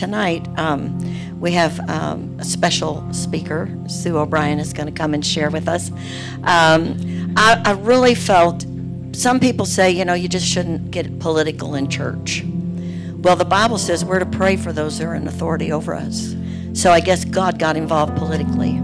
[0.00, 0.98] Tonight, um,
[1.40, 3.68] we have um, a special speaker.
[3.86, 5.90] Sue O'Brien is going to come and share with us.
[6.42, 8.64] Um, I, I really felt,
[9.12, 12.42] some people say, you know, you just shouldn't get political in church.
[13.18, 16.34] Well, the Bible says we're to pray for those who are in authority over us.
[16.72, 18.80] So I guess God got involved politically.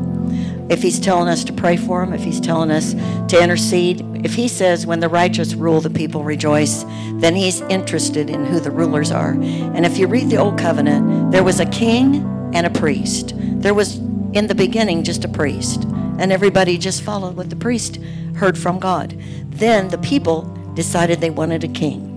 [0.68, 2.94] If He's telling us to pray for him, if He's telling us
[3.28, 6.84] to intercede, if He says, when the righteous rule, the people rejoice,
[7.14, 9.32] then He's interested in who the rulers are.
[9.32, 12.16] And if you read the Old Covenant, there was a king
[12.54, 13.34] and a priest.
[13.36, 13.96] There was,
[14.32, 15.84] in the beginning, just a priest.
[16.18, 17.96] And everybody just followed what the priest
[18.36, 19.18] heard from God.
[19.50, 20.42] Then the people
[20.74, 22.16] decided they wanted a king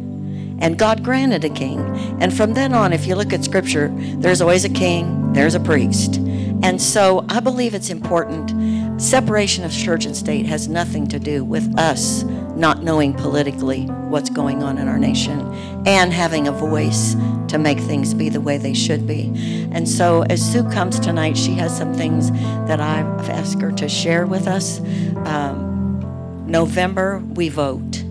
[0.62, 1.80] and God granted a king.
[2.20, 5.60] And from then on, if you look at scripture, there's always a king, there's a
[5.60, 6.20] priest.
[6.62, 9.02] And so I believe it's important.
[9.02, 12.24] Separation of church and state has nothing to do with us
[12.60, 15.40] not knowing politically what's going on in our nation
[15.86, 17.16] and having a voice
[17.48, 19.32] to make things be the way they should be.
[19.72, 22.32] And so as Sue comes tonight, she has some things
[22.68, 24.80] that I've asked her to share with us.
[25.26, 28.04] Um, November, we vote.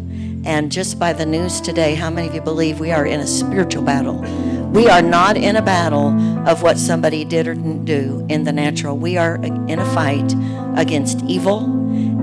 [0.44, 3.26] And just by the news today, how many of you believe we are in a
[3.26, 4.24] spiritual battle?
[4.70, 6.08] We are not in a battle
[6.46, 8.98] of what somebody did or didn't do in the natural.
[8.98, 10.34] We are in a fight
[10.76, 11.64] against evil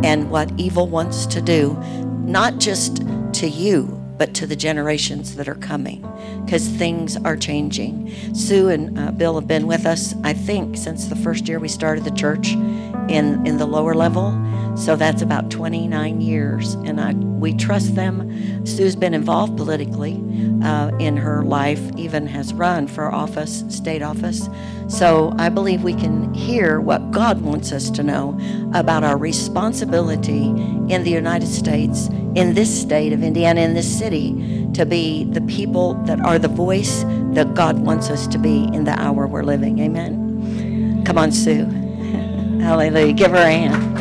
[0.04, 1.76] and what evil wants to do,
[2.24, 2.98] not just
[3.34, 6.02] to you, but to the generations that are coming
[6.46, 8.14] because things are changing.
[8.34, 11.68] Sue and uh, Bill have been with us, I think, since the first year we
[11.68, 12.54] started the church
[13.10, 14.32] in, in the lower level.
[14.76, 18.66] So that's about 29 years, and I, we trust them.
[18.66, 20.22] Sue's been involved politically
[20.64, 24.50] uh, in her life, even has run for office, state office.
[24.90, 28.38] So I believe we can hear what God wants us to know
[28.74, 34.68] about our responsibility in the United States, in this state of Indiana, in this city,
[34.74, 38.84] to be the people that are the voice that God wants us to be in
[38.84, 39.80] the hour we're living.
[39.80, 41.04] Amen.
[41.06, 41.66] Come on, Sue.
[42.62, 43.14] Hallelujah.
[43.14, 43.96] Give her a hand.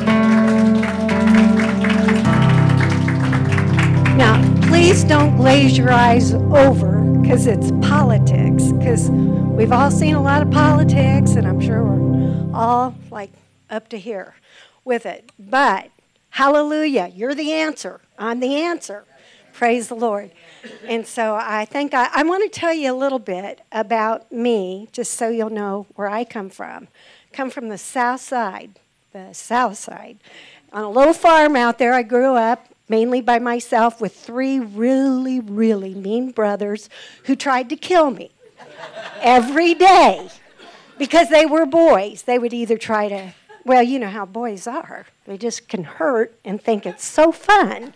[4.18, 10.22] Now, please don't glaze your eyes over because it's politics, because we've all seen a
[10.22, 13.30] lot of politics, and I'm sure we're all like
[13.70, 14.34] up to here
[14.84, 15.30] with it.
[15.38, 15.90] But
[16.34, 18.00] hallelujah, you're the answer.
[18.18, 19.04] I'm the answer.
[19.52, 20.32] Praise the Lord.
[20.84, 24.88] And so I think I, I want to tell you a little bit about me,
[24.90, 26.88] just so you'll know where I come from.
[27.32, 28.80] come from the south side,
[29.12, 30.18] the south side.
[30.72, 35.38] On a little farm out there, I grew up mainly by myself with three really,
[35.38, 36.88] really mean brothers
[37.24, 38.32] who tried to kill me
[39.20, 40.28] every day
[40.98, 42.22] because they were boys.
[42.22, 43.34] They would either try to,
[43.64, 47.94] well, you know how boys are, they just can hurt and think it's so fun.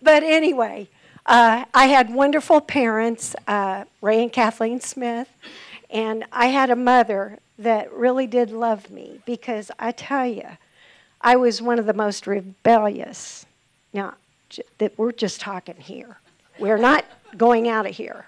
[0.00, 0.88] But anyway,
[1.26, 5.28] uh, I had wonderful parents, uh, Ray and Kathleen Smith,
[5.90, 10.48] and I had a mother that really did love me because I tell you,
[11.20, 13.46] I was one of the most rebellious
[13.92, 14.14] now,
[14.78, 16.18] that we're just talking here.
[16.58, 17.04] We're not
[17.36, 18.26] going out of here.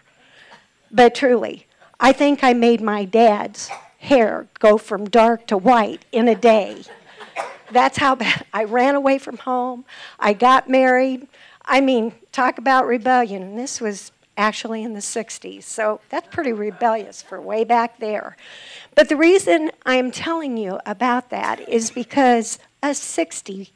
[0.90, 1.66] But truly,
[1.98, 6.82] I think I made my dad's hair go from dark to white in a day.
[7.70, 9.84] That's how bad I ran away from home.
[10.18, 11.26] I got married.
[11.64, 13.42] I mean, talk about rebellion.
[13.42, 15.62] And this was actually in the 60s.
[15.62, 18.36] So that's pretty rebellious for way back there.
[18.94, 23.70] But the reason I'm telling you about that is because us 60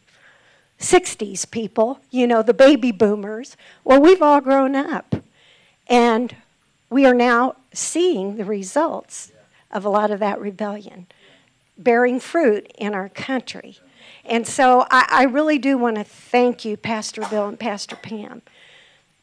[0.78, 5.16] 60s people, you know, the baby boomers, well, we've all grown up.
[5.88, 6.36] And
[6.90, 9.32] we are now seeing the results
[9.70, 11.06] of a lot of that rebellion
[11.78, 13.78] bearing fruit in our country.
[14.25, 18.43] And so I, I really do want to thank you, Pastor Bill and Pastor Pam,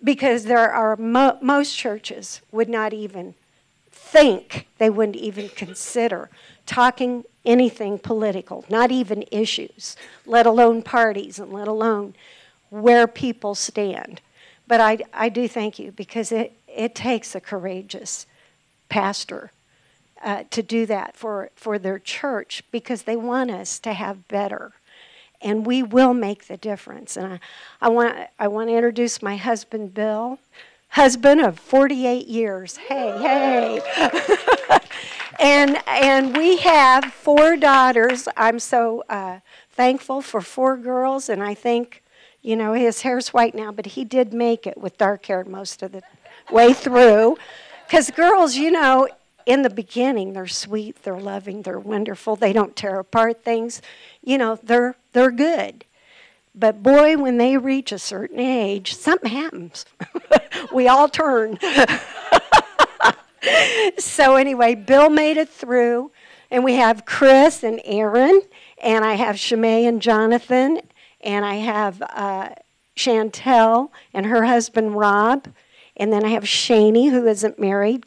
[0.03, 3.35] because there are mo- most churches would not even
[3.91, 6.29] think, they wouldn't even consider
[6.65, 9.95] talking anything political, not even issues,
[10.25, 12.15] let alone parties, and let alone
[12.69, 14.21] where people stand.
[14.67, 18.25] But I, I do thank you because it, it takes a courageous
[18.89, 19.51] pastor
[20.25, 24.73] uh, to do that for, for their church because they want us to have better.
[25.39, 27.15] And we will make the difference.
[27.15, 27.39] And I,
[27.79, 30.39] I, want, I want to introduce my husband, Bill,
[30.89, 32.77] husband of 48 years.
[32.77, 34.79] Hey, hey.
[35.39, 38.27] and and we have four daughters.
[38.35, 39.39] I'm so uh,
[39.71, 42.01] thankful for four girls, and I think,
[42.41, 45.83] you know, his hair's white now, but he did make it with dark hair most
[45.83, 46.01] of the
[46.49, 47.37] way through.
[47.85, 49.07] Because girls, you know,
[49.45, 52.35] in the beginning, they're sweet, they're loving, they're wonderful.
[52.35, 53.81] They don't tear apart things.
[54.23, 55.85] You know, they're they're good.
[56.53, 59.85] But boy, when they reach a certain age, something happens.
[60.73, 61.59] we all turn.
[63.97, 66.11] so anyway, Bill made it through,
[66.49, 68.41] and we have Chris and Aaron,
[68.81, 70.79] and I have Shemay and Jonathan,
[71.21, 72.49] and I have uh,
[72.95, 75.47] Chantel and her husband Rob,
[75.97, 78.05] and then I have Shani who isn't married,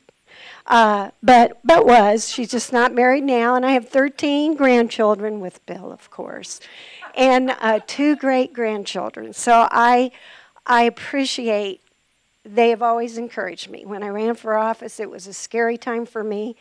[0.68, 5.64] uh, but but was she's just not married now, and I have 13 grandchildren with
[5.66, 6.60] Bill, of course,
[7.16, 9.32] and uh, two great grandchildren.
[9.32, 10.10] So I
[10.66, 11.80] I appreciate
[12.44, 13.84] they have always encouraged me.
[13.86, 16.56] When I ran for office, it was a scary time for me.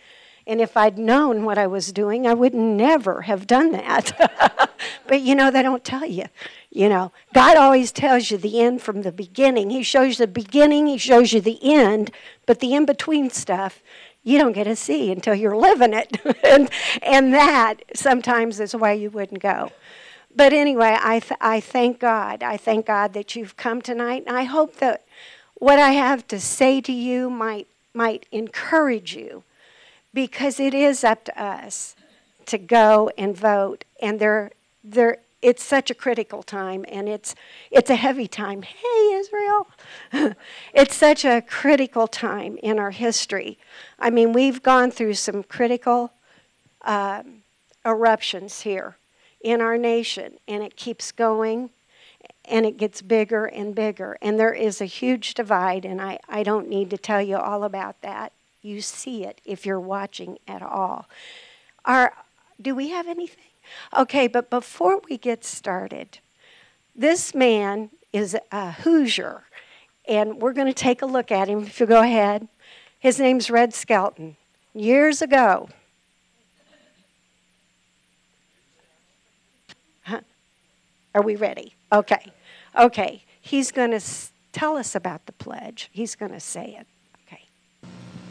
[0.46, 4.67] And if I'd known what I was doing, I would never have done that.
[5.08, 6.26] but you know, they don't tell you.
[6.70, 9.70] You know, God always tells you the end from the beginning.
[9.70, 12.12] He shows you the beginning, He shows you the end,
[12.46, 13.82] but the in between stuff,
[14.24, 16.18] you don't get to see until you're living it.
[16.44, 16.70] and,
[17.02, 19.72] and that sometimes is why you wouldn't go.
[20.36, 22.44] But anyway, I, th- I thank God.
[22.44, 24.24] I thank God that you've come tonight.
[24.28, 25.06] And I hope that
[25.56, 29.44] what I have to say to you might, might encourage you
[30.14, 31.96] because it is up to us
[32.48, 33.86] to go and vote.
[34.02, 34.52] And there,
[34.92, 37.36] there, it's such a critical time and it's,
[37.72, 38.64] it's a heavy time.
[38.64, 39.68] Hey, Israel!
[40.74, 43.58] it's such a critical time in our history.
[44.00, 46.12] I mean, we've gone through some critical
[46.84, 47.44] um,
[47.86, 48.98] eruptions here
[49.42, 51.70] in our nation, and it keeps going
[52.46, 54.18] and it gets bigger and bigger.
[54.22, 57.64] And there is a huge divide, and I, I don't need to tell you all
[57.64, 58.32] about that.
[58.62, 61.08] You see it if you're watching at all.
[61.84, 62.14] Are,
[62.62, 63.44] do we have anything?
[63.98, 66.20] Okay, but before we get started,
[66.96, 69.44] this man is a Hoosier,
[70.08, 72.48] and we're going to take a look at him if you go ahead.
[73.00, 74.38] His name's Red Skelton.
[74.74, 75.70] Years ago,
[81.18, 81.74] Are we ready?
[81.92, 82.32] Okay.
[82.78, 83.24] Okay.
[83.42, 84.02] He's going to
[84.52, 85.90] tell us about the pledge.
[85.92, 86.86] He's going to say it.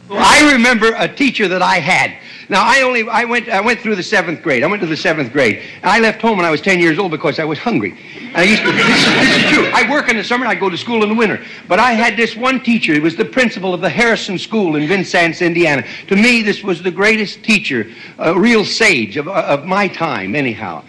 [0.09, 2.17] I remember a teacher that I had.
[2.49, 4.63] Now I only I went I went through the seventh grade.
[4.63, 5.61] I went to the seventh grade.
[5.83, 7.97] I left home when I was ten years old because I was hungry.
[8.33, 8.71] I used to.
[8.71, 9.69] This, this is true.
[9.73, 10.45] I work in the summer.
[10.45, 11.43] I go to school in the winter.
[11.67, 12.93] But I had this one teacher.
[12.93, 15.85] He was the principal of the Harrison School in Vincennes, Indiana.
[16.07, 20.33] To me, this was the greatest teacher, a real sage of of my time.
[20.33, 20.83] Anyhow,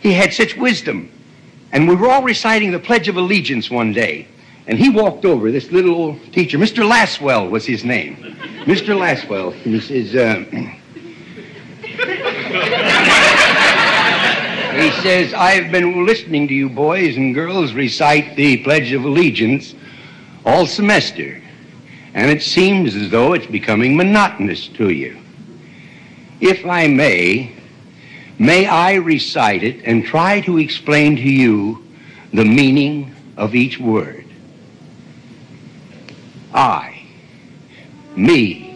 [0.00, 1.10] he had such wisdom.
[1.72, 4.28] And we were all reciting the Pledge of Allegiance one day.
[4.66, 6.88] And he walked over, this little old teacher, Mr.
[6.88, 8.16] Laswell was his name.
[8.64, 8.96] Mr.
[8.96, 9.52] Laswell.
[9.82, 10.44] Says, uh,
[14.80, 19.74] he says, I've been listening to you boys and girls recite the Pledge of Allegiance
[20.44, 21.42] all semester.
[22.14, 25.18] And it seems as though it's becoming monotonous to you.
[26.40, 27.52] If I may,
[28.42, 31.86] May I recite it and try to explain to you
[32.32, 34.21] the meaning of each word.
[36.54, 37.02] I,
[38.14, 38.70] me,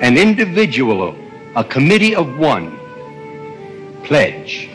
[0.00, 1.16] an individual,
[1.56, 2.78] a committee of one,
[4.04, 4.68] pledge,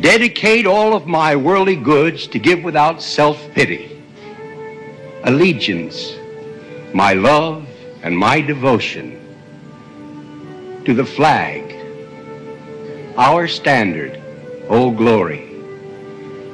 [0.00, 4.02] dedicate all of my worldly goods to give without self-pity,
[5.24, 6.14] allegiance,
[6.94, 7.66] my love
[8.02, 9.16] and my devotion
[10.84, 11.70] to the flag
[13.20, 14.18] our standard,
[14.70, 15.60] Old Glory,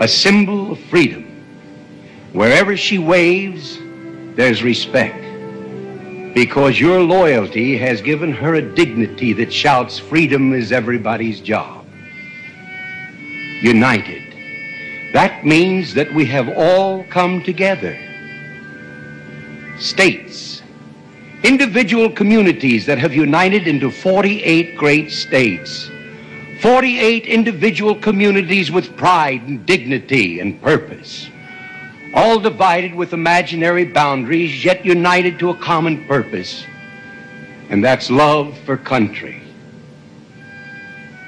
[0.00, 1.22] a symbol of freedom.
[2.32, 3.78] Wherever she waves,
[4.36, 5.22] there's respect,
[6.34, 11.84] because your loyalty has given her a dignity that shouts, freedom is everybody's job.
[13.62, 14.22] United.
[15.12, 17.98] That means that we have all come together.
[19.78, 20.62] States,
[21.43, 25.90] individual communities that have united into 48 great states
[26.60, 31.28] 48 individual communities with pride and dignity and purpose,
[32.17, 36.65] all divided with imaginary boundaries, yet united to a common purpose,
[37.69, 39.43] and that's love for country.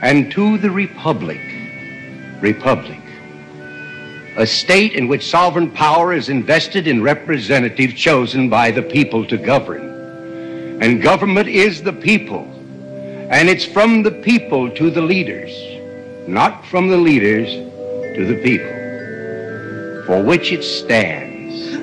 [0.00, 1.40] And to the Republic,
[2.40, 3.02] Republic,
[4.38, 9.36] a state in which sovereign power is invested in representatives chosen by the people to
[9.36, 10.80] govern.
[10.80, 12.44] And government is the people.
[13.30, 15.50] And it's from the people to the leaders,
[16.28, 17.48] not from the leaders
[18.16, 18.77] to the people,
[20.08, 21.76] for which it stands.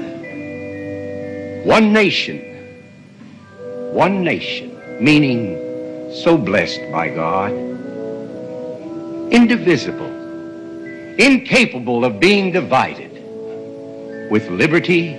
[1.63, 2.39] One nation,
[3.93, 7.51] one nation, meaning so blessed by God,
[9.31, 10.09] indivisible,
[11.19, 13.11] incapable of being divided,
[14.31, 15.13] with liberty,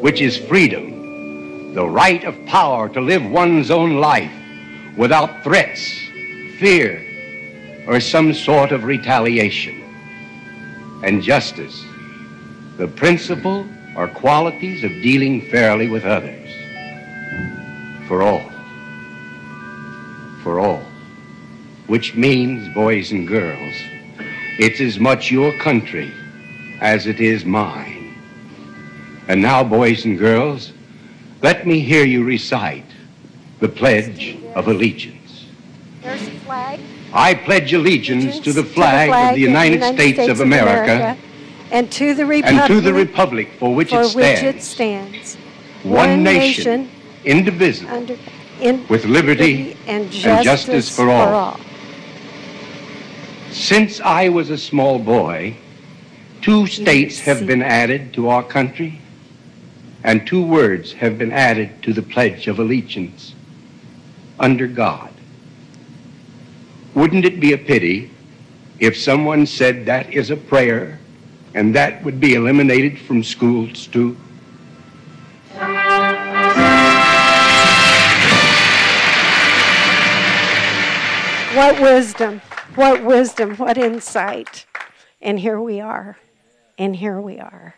[0.00, 4.30] which is freedom, the right of power to live one's own life
[4.96, 5.98] without threats,
[6.60, 7.04] fear,
[7.88, 9.74] or some sort of retaliation.
[11.02, 11.87] And justice,
[12.78, 13.66] the principle
[13.96, 16.34] or qualities of dealing fairly with others.
[18.06, 18.50] for all.
[20.42, 20.82] For all.
[21.88, 23.74] Which means, boys and girls,
[24.58, 26.10] it's as much your country
[26.80, 28.14] as it is mine.
[29.28, 30.72] And now, boys and girls,
[31.42, 32.86] let me hear you recite
[33.60, 35.44] the Pledge of Allegiance.
[36.02, 36.80] There's a flag.
[37.12, 41.18] I pledge allegiance to the flag of the United States of America
[41.70, 45.30] And to the and to the republic republic for which for it which it stands,
[45.30, 45.36] stands,
[45.82, 46.90] one nation,
[47.24, 48.16] indivisible, under,
[48.60, 51.60] in with liberty and justice justice for all.
[53.50, 55.56] Since I was a small boy,
[56.40, 59.00] two states have been added to our country,
[60.04, 63.34] and two words have been added to the Pledge of Allegiance
[64.38, 65.12] under God.
[66.94, 68.10] Wouldn't it be a pity
[68.78, 70.98] if someone said that is a prayer
[71.58, 74.16] and that would be eliminated from schools too?
[81.56, 82.40] What wisdom,
[82.76, 84.66] what wisdom, what insight.
[85.20, 86.16] And here we are.
[86.78, 87.74] And here we are.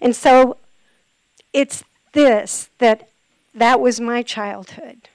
[0.00, 0.56] And so
[1.52, 3.08] it's this that
[3.54, 5.08] that was my childhood.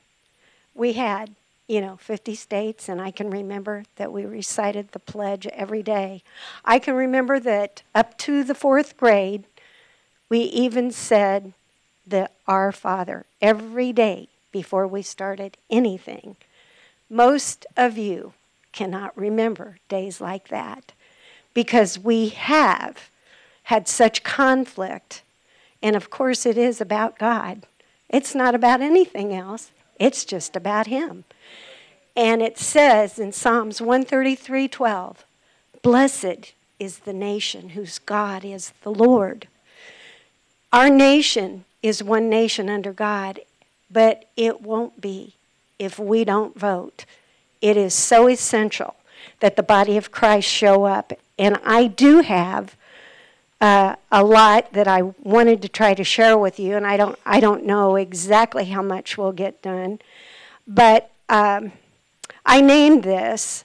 [0.73, 1.35] We had,
[1.71, 6.21] you know, 50 states, and I can remember that we recited the pledge every day.
[6.65, 9.45] I can remember that up to the fourth grade,
[10.27, 11.53] we even said
[12.05, 16.35] the Our Father every day before we started anything.
[17.09, 18.33] Most of you
[18.73, 20.91] cannot remember days like that
[21.53, 23.09] because we have
[23.63, 25.21] had such conflict.
[25.81, 27.65] And of course, it is about God.
[28.09, 29.71] It's not about anything else,
[30.01, 31.23] it's just about Him.
[32.15, 35.25] And it says in Psalms 133 12,
[35.81, 39.47] Blessed is the nation whose God is the Lord.
[40.73, 43.41] Our nation is one nation under God,
[43.89, 45.35] but it won't be
[45.77, 47.05] if we don't vote.
[47.61, 48.95] It is so essential
[49.39, 51.13] that the body of Christ show up.
[51.37, 52.75] And I do have
[53.61, 57.17] uh, a lot that I wanted to try to share with you, and I don't,
[57.25, 59.99] I don't know exactly how much will get done.
[60.67, 61.71] But um,
[62.45, 63.63] I named this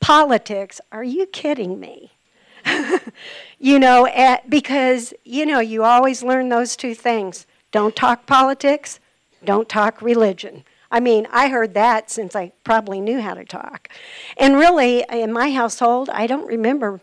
[0.00, 0.80] Politics.
[0.92, 2.12] Are you kidding me?
[3.58, 8.98] you know, at, because, you know, you always learn those two things don't talk politics,
[9.44, 10.64] don't talk religion.
[10.90, 13.90] I mean, I heard that since I probably knew how to talk.
[14.38, 17.02] And really, in my household, I don't remember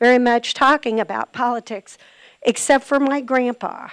[0.00, 1.96] very much talking about politics
[2.42, 3.88] except for my grandpa,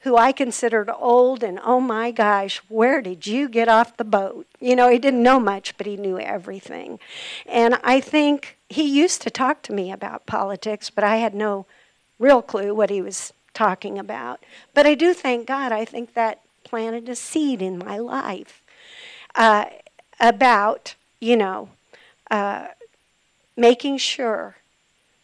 [0.00, 4.46] who I considered old and oh my gosh, where did you get off the boat?
[4.60, 7.00] You know, he didn't know much, but he knew everything.
[7.44, 11.66] And I think he used to talk to me about politics, but I had no
[12.20, 14.44] real clue what he was talking about.
[14.72, 18.62] But I do thank God, I think that planted a seed in my life
[19.34, 19.64] uh,
[20.20, 21.70] about, you know,
[22.30, 22.68] uh,
[23.56, 24.57] making sure.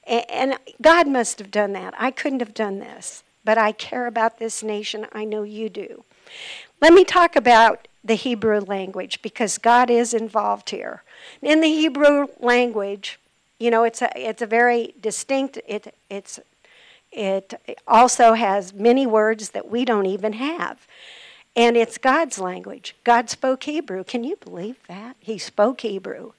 [0.06, 1.94] And God must have done that.
[1.96, 5.06] I couldn't have done this, but I care about this nation.
[5.12, 6.04] I know you do.
[6.80, 11.02] Let me talk about the Hebrew language because God is involved here.
[11.40, 13.18] In the Hebrew language,
[13.58, 15.58] you know, it's a it's a very distinct.
[15.66, 16.38] It it's
[17.10, 17.54] it
[17.86, 20.86] also has many words that we don't even have.
[21.56, 22.96] And it's God's language.
[23.04, 24.02] God spoke Hebrew.
[24.02, 25.16] Can you believe that?
[25.20, 26.32] He spoke Hebrew.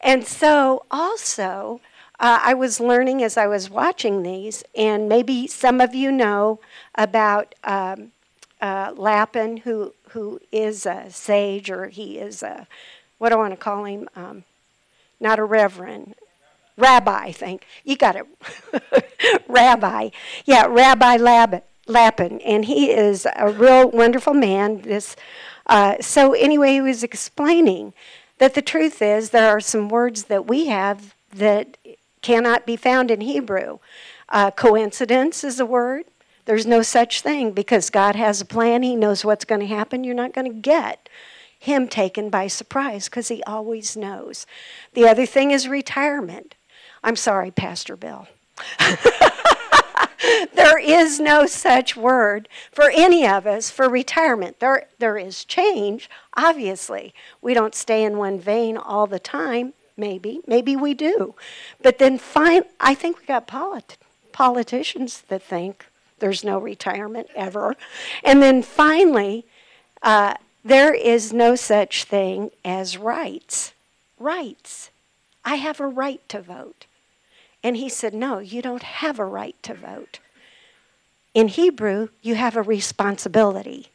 [0.00, 1.80] And so, also,
[2.18, 6.60] uh, I was learning as I was watching these, and maybe some of you know
[6.94, 8.12] about um,
[8.60, 12.66] uh, Lapin, who, who is a sage, or he is a,
[13.18, 14.08] what do I want to call him?
[14.16, 14.44] Um,
[15.20, 16.14] not a reverend,
[16.76, 17.66] rabbi, I think.
[17.84, 18.26] You got it.
[19.48, 20.10] rabbi.
[20.44, 21.16] Yeah, Rabbi
[21.86, 22.40] Lapin.
[22.40, 24.82] And he is a real wonderful man.
[24.82, 25.16] This,
[25.66, 27.94] uh, so, anyway, he was explaining
[28.38, 31.76] that the truth is there are some words that we have that
[32.26, 33.78] cannot be found in Hebrew.
[34.28, 36.06] Uh, coincidence is a word.
[36.44, 38.82] There's no such thing because God has a plan.
[38.82, 40.02] He knows what's going to happen.
[40.02, 41.08] You're not going to get
[41.56, 44.44] him taken by surprise because he always knows.
[44.94, 46.56] The other thing is retirement.
[47.04, 48.26] I'm sorry, Pastor Bill.
[50.52, 54.58] there is no such word for any of us for retirement.
[54.58, 57.14] There, there is change, obviously.
[57.40, 60.40] We don't stay in one vein all the time, maybe.
[60.46, 61.34] Maybe we do.
[61.82, 63.96] But then fine, I think we got polit-
[64.32, 65.86] politicians that think
[66.18, 67.76] there's no retirement ever.
[68.24, 69.46] And then finally,
[70.02, 70.34] uh,
[70.64, 73.72] there is no such thing as rights.
[74.18, 74.90] Rights.
[75.44, 76.86] I have a right to vote.
[77.62, 80.18] And he said, No, you don't have a right to vote.
[81.34, 83.88] In Hebrew, you have a responsibility.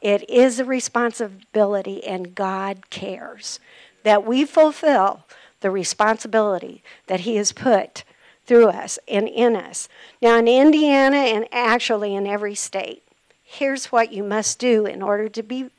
[0.00, 3.60] It is a responsibility, and God cares
[4.02, 5.24] that we fulfill
[5.60, 8.04] the responsibility that He has put
[8.44, 9.88] through us and in us.
[10.20, 13.02] Now, in Indiana and actually in every state,
[13.44, 15.70] here's what you must do in order to be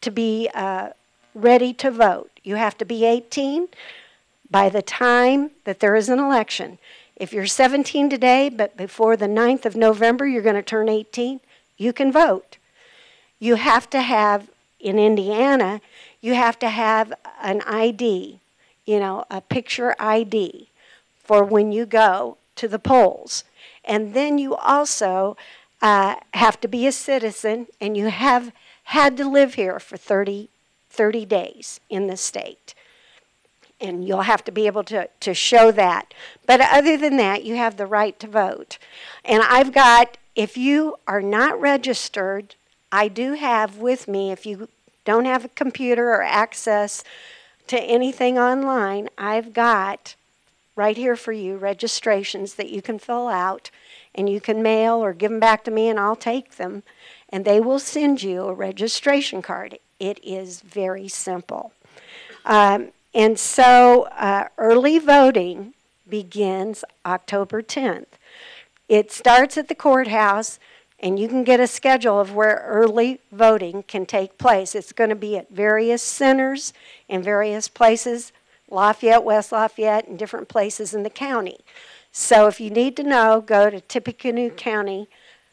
[0.00, 0.90] to be uh,
[1.34, 2.30] ready to vote.
[2.44, 3.68] You have to be 18
[4.50, 6.78] by the time that there is an election.
[7.16, 11.40] If you're 17 today, but before the 9th of November you're going to turn 18,
[11.76, 12.58] you can vote.
[13.38, 15.80] You have to have, in Indiana,
[16.26, 18.40] you have to have an ID,
[18.84, 20.68] you know, a picture ID
[21.16, 23.44] for when you go to the polls.
[23.84, 25.36] And then you also
[25.80, 28.50] uh, have to be a citizen and you have
[28.82, 30.48] had to live here for 30,
[30.90, 32.74] 30 days in the state
[33.80, 36.12] and you'll have to be able to, to show that.
[36.44, 38.78] But other than that, you have the right to vote.
[39.24, 42.56] And I've got, if you are not registered,
[42.90, 44.68] I do have with me, if you
[45.06, 47.02] don't have a computer or access
[47.68, 50.14] to anything online, I've got
[50.76, 53.70] right here for you registrations that you can fill out
[54.14, 56.82] and you can mail or give them back to me and I'll take them.
[57.30, 59.78] And they will send you a registration card.
[59.98, 61.72] It is very simple.
[62.44, 65.72] Um, and so uh, early voting
[66.08, 68.06] begins October 10th.
[68.88, 70.58] It starts at the courthouse,
[71.00, 74.74] and you can get a schedule of where early voting can take place.
[74.74, 76.72] It's going to be at various centers
[77.08, 78.32] in various places
[78.68, 81.58] Lafayette, West Lafayette, and different places in the county.
[82.10, 85.08] So if you need to know, go to Tippecanoe County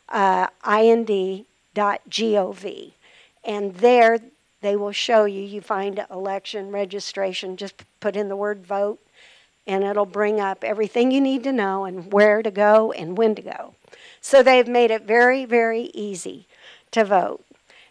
[0.10, 1.34] uh, ind.gov.
[3.44, 4.20] And there
[4.62, 5.42] they will show you.
[5.42, 9.00] You find election registration, just put in the word vote,
[9.68, 13.36] and it'll bring up everything you need to know and where to go and when
[13.36, 13.76] to go.
[14.24, 16.48] So they've made it very, very easy
[16.92, 17.44] to vote.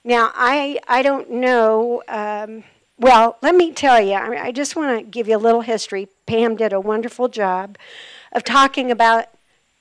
[0.03, 2.65] Now, I, I don't know, um,
[2.99, 6.09] well, let me tell you, I, I just want to give you a little history.
[6.27, 7.77] Pam did a wonderful job
[8.33, 9.27] of talking about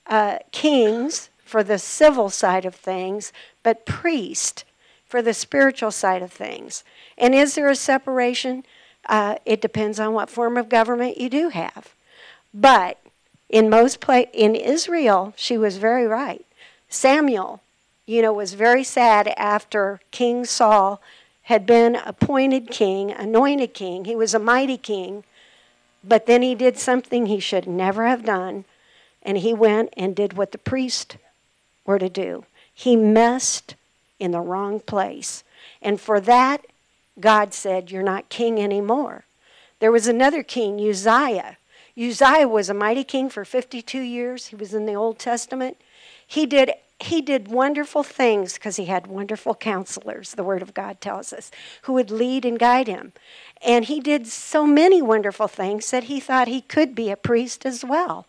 [0.07, 3.31] uh, kings for the civil side of things,
[3.63, 4.65] but priest
[5.05, 6.83] for the spiritual side of things.
[7.17, 8.65] And is there a separation?
[9.05, 11.95] Uh, it depends on what form of government you do have.
[12.53, 13.00] But
[13.51, 16.45] in most pla- in Israel, she was very right.
[16.89, 17.61] Samuel,
[18.05, 21.01] you know, was very sad after King Saul
[21.43, 24.05] had been appointed king, anointed king.
[24.05, 25.23] He was a mighty king,
[26.03, 28.65] but then he did something he should never have done,
[29.21, 31.17] and he went and did what the priest
[31.85, 32.45] were to do.
[32.73, 33.75] He messed
[34.17, 35.43] in the wrong place.
[35.81, 36.65] And for that,
[37.19, 39.25] God said, You're not king anymore.
[39.79, 41.57] There was another king, Uzziah.
[41.97, 44.47] Uzziah was a mighty king for 52 years.
[44.47, 45.77] He was in the Old Testament.
[46.25, 51.01] He did, he did wonderful things because he had wonderful counselors, the Word of God
[51.01, 51.51] tells us,
[51.83, 53.11] who would lead and guide him.
[53.65, 57.65] And he did so many wonderful things that he thought he could be a priest
[57.65, 58.27] as well.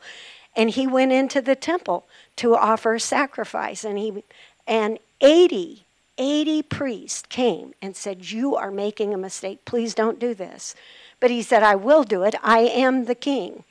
[0.57, 3.85] And he went into the temple to offer sacrifice.
[3.85, 4.23] And he
[4.67, 5.85] and 80,
[6.19, 9.65] 80 priests came and said, You are making a mistake.
[9.65, 10.75] Please don't do this.
[11.23, 12.35] But he said, I will do it.
[12.43, 13.63] I am the king.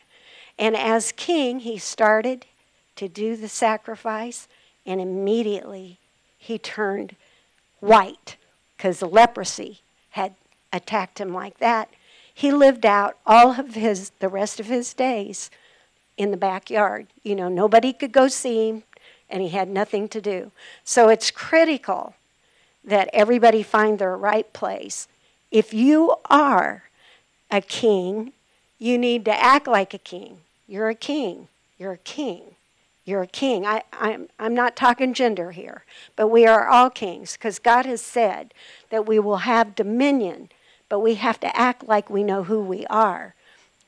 [0.58, 2.46] And as king, he started
[2.96, 4.48] to do the sacrifice,
[4.86, 6.00] and immediately
[6.38, 7.18] he turned
[7.82, 8.38] white
[8.78, 10.36] because leprosy had
[10.72, 11.90] attacked him like that.
[12.34, 15.52] He lived out all of his the rest of his days
[16.16, 17.08] in the backyard.
[17.22, 18.84] You know, nobody could go see him,
[19.30, 20.54] and he had nothing to do.
[20.86, 22.16] So it's critical
[22.86, 25.10] that everybody find their right place.
[25.52, 26.84] If you are
[27.52, 28.32] a king,
[28.80, 30.38] you need to act like a king.
[30.68, 31.50] You're a king.
[31.78, 32.56] You're a king.
[33.04, 33.66] You're a king.
[33.66, 35.84] I, I'm, I'm not talking gender here,
[36.16, 38.54] but we are all kings because God has said
[38.90, 40.50] that we will have dominion,
[40.88, 43.36] but we have to act like we know who we are.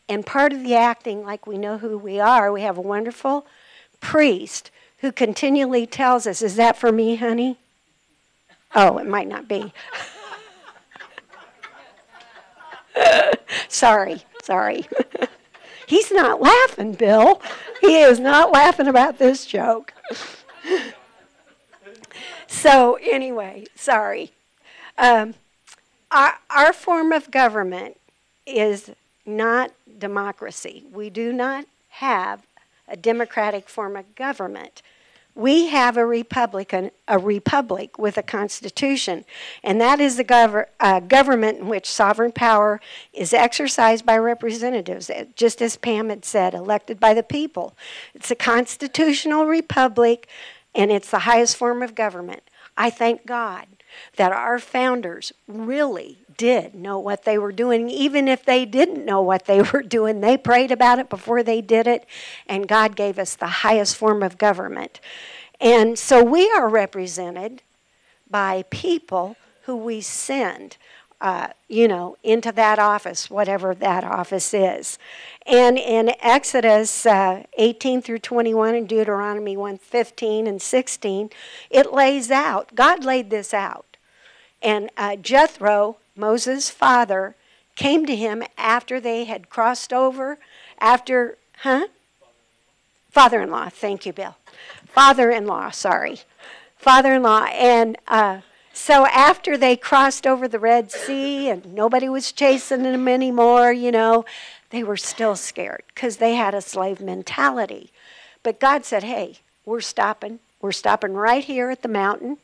[0.09, 3.45] And part of the acting like we know who we are, we have a wonderful
[4.01, 7.57] priest who continually tells us, Is that for me, honey?
[8.75, 9.71] Oh, it might not be.
[13.67, 14.85] sorry, sorry.
[15.87, 17.41] He's not laughing, Bill.
[17.81, 19.93] He is not laughing about this joke.
[22.47, 24.31] so, anyway, sorry.
[24.97, 25.35] Um,
[26.11, 27.99] our, our form of government
[28.45, 28.91] is
[29.25, 30.83] not democracy.
[30.91, 32.43] We do not have
[32.87, 34.81] a democratic form of government.
[35.35, 39.25] We have a republican, a republic with a constitution,
[39.63, 42.79] and that is the uh, government in which sovereign power
[43.13, 47.75] is exercised by representatives, uh, just as Pam had said, elected by the people.
[48.13, 50.27] It's a constitutional republic,
[50.75, 52.43] and it's the highest form of government.
[52.77, 53.65] I thank God
[54.17, 57.89] that our founders really did know what they were doing.
[57.89, 61.61] Even if they didn't know what they were doing, they prayed about it before they
[61.61, 62.05] did it,
[62.47, 64.99] and God gave us the highest form of government.
[65.59, 67.61] And so we are represented
[68.29, 70.77] by people who we send,
[71.21, 74.99] uh, you know, into that office, whatever that office is.
[75.45, 81.29] And in Exodus uh, 18 through 21 and Deuteronomy 1 15 and 16,
[81.69, 83.97] it lays out, God laid this out.
[84.61, 87.35] And uh, Jethro, Moses' father,
[87.75, 90.37] came to him after they had crossed over,
[90.79, 91.87] after, huh?
[93.09, 94.35] Father in law, thank you, Bill.
[94.85, 96.21] Father in law, sorry.
[96.77, 97.45] Father in law.
[97.45, 98.41] And uh,
[98.73, 103.91] so after they crossed over the Red Sea and nobody was chasing them anymore, you
[103.91, 104.25] know,
[104.69, 107.91] they were still scared because they had a slave mentality.
[108.41, 110.39] But God said, hey, we're stopping.
[110.59, 112.37] We're stopping right here at the mountain,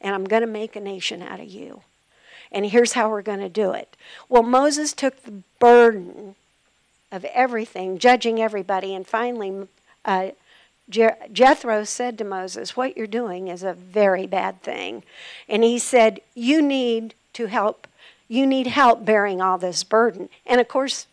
[0.00, 1.82] and I'm going to make a nation out of you.
[2.52, 3.96] And here's how we're going to do it.
[4.28, 6.34] Well, Moses took the burden
[7.12, 9.68] of everything, judging everybody, and finally,
[10.04, 10.30] uh,
[10.88, 15.02] Je- Jethro said to Moses, What you're doing is a very bad thing.
[15.48, 17.86] And he said, You need to help.
[18.28, 20.28] You need help bearing all this burden.
[20.44, 21.06] And of course,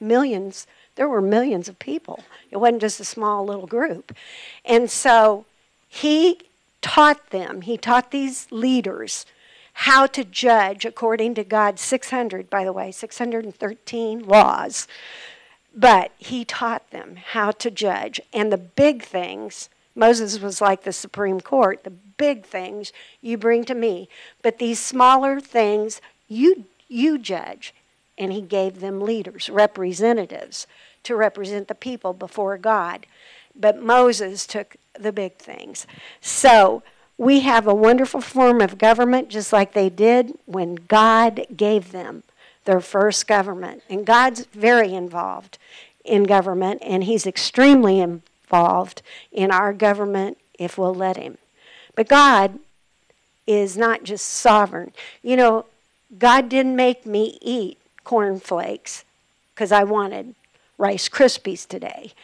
[0.00, 2.24] millions, there were millions of people.
[2.50, 4.14] It wasn't just a small little group.
[4.64, 5.46] And so
[5.88, 6.40] he
[6.80, 9.26] taught them, he taught these leaders
[9.72, 14.86] how to judge according to God's 600, by the way, 613 laws.
[15.74, 18.20] But he taught them how to judge.
[18.32, 23.64] And the big things, Moses was like the Supreme Court, the big things you bring
[23.64, 24.08] to me.
[24.42, 27.74] But these smaller things, you, you judge.
[28.18, 30.66] And he gave them leaders, representatives,
[31.04, 33.06] to represent the people before God.
[33.54, 35.86] But Moses took the big things.
[36.20, 36.82] So
[37.20, 42.22] we have a wonderful form of government, just like they did when God gave them
[42.64, 43.82] their first government.
[43.90, 45.58] And God's very involved
[46.02, 51.36] in government, and He's extremely involved in our government if we'll let Him.
[51.94, 52.58] But God
[53.46, 54.92] is not just sovereign.
[55.22, 55.66] You know,
[56.18, 59.04] God didn't make me eat cornflakes
[59.54, 60.34] because I wanted
[60.78, 62.14] Rice Krispies today.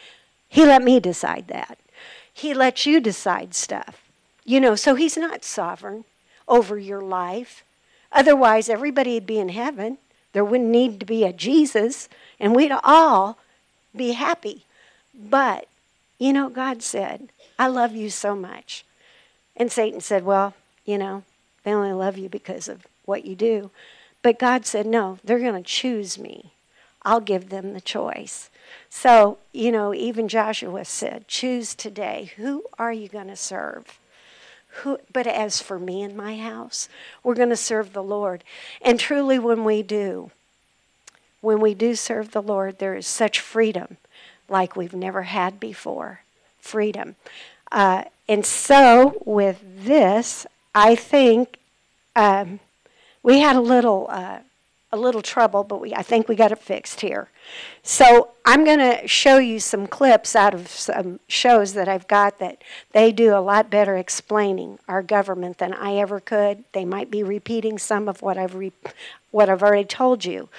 [0.49, 1.77] He let me decide that.
[2.33, 4.06] He lets you decide stuff.
[4.47, 6.05] You know, so He's not sovereign
[6.47, 7.65] over your life.
[8.13, 9.97] Otherwise, everybody'd be in heaven.
[10.31, 12.07] There wouldn't need to be a Jesus,
[12.39, 13.37] and we'd all
[13.93, 14.63] be happy.
[15.13, 15.67] But,
[16.17, 17.27] you know, God said,
[17.59, 18.85] I love you so much.
[19.57, 20.53] And Satan said, Well,
[20.85, 21.23] you know,
[21.63, 23.69] they only love you because of what you do.
[24.21, 26.53] But God said, No, they're going to choose me.
[27.03, 28.49] I'll give them the choice.
[28.89, 32.31] So, you know, even Joshua said, Choose today.
[32.37, 33.99] Who are you going to serve?
[34.81, 36.87] Who, but as for me and my house,
[37.23, 38.43] we're going to serve the Lord.
[38.81, 40.31] And truly, when we do,
[41.41, 43.97] when we do serve the Lord, there is such freedom
[44.49, 46.21] like we've never had before.
[46.59, 47.15] Freedom.
[47.71, 51.57] Uh, and so, with this, I think
[52.15, 52.59] um,
[53.23, 54.39] we had a little uh,
[54.91, 57.29] a little trouble, but we I think we got it fixed here.
[57.83, 62.39] So I'm going to show you some clips out of some shows that I've got
[62.39, 66.63] that they do a lot better explaining our government than I ever could.
[66.71, 68.71] They might be repeating some of what I've re-
[69.31, 70.49] what I've already told you.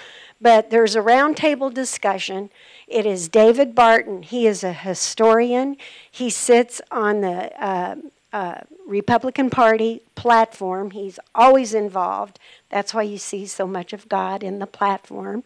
[0.41, 2.51] But there's a roundtable discussion.
[2.87, 4.23] It is David Barton.
[4.23, 5.77] He is a historian.
[6.11, 7.97] He sits on the uh,
[8.33, 10.91] uh, Republican Party platform.
[10.91, 12.39] He's always involved.
[12.69, 15.45] That's why you see so much of God in the platform.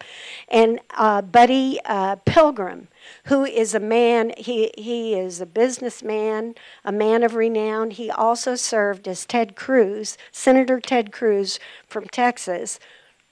[0.49, 2.88] And uh, Buddy uh, Pilgrim,
[3.25, 7.92] who is a man, he, he is a businessman, a man of renown.
[7.92, 12.81] He also served as Ted Cruz, Senator Ted Cruz from Texas,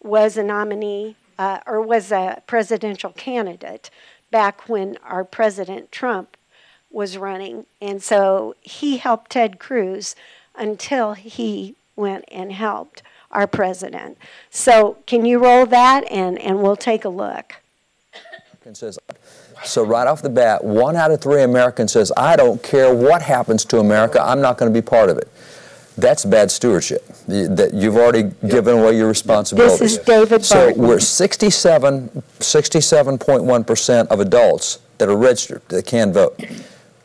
[0.03, 3.91] was a nominee uh, or was a presidential candidate
[4.31, 6.37] back when our President Trump
[6.90, 7.66] was running.
[7.81, 10.16] And so he helped Ted Cruz
[10.55, 14.18] until he went and helped our president.
[14.50, 17.55] So can you roll that and, and we'll take a look.
[18.72, 19.00] Says,
[19.64, 23.20] so right off the bat, one out of three Americans says, I don't care what
[23.20, 25.29] happens to America, I'm not going to be part of it.
[25.96, 27.05] That's bad stewardship.
[27.26, 29.81] That you've already given away your responsibilities.
[29.81, 36.40] This is David So we're 67, 67.1% of adults that are registered that can vote.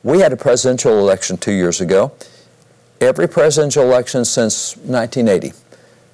[0.06, 2.12] We had a presidential election two years ago.
[3.02, 5.54] Every presidential election since 1980,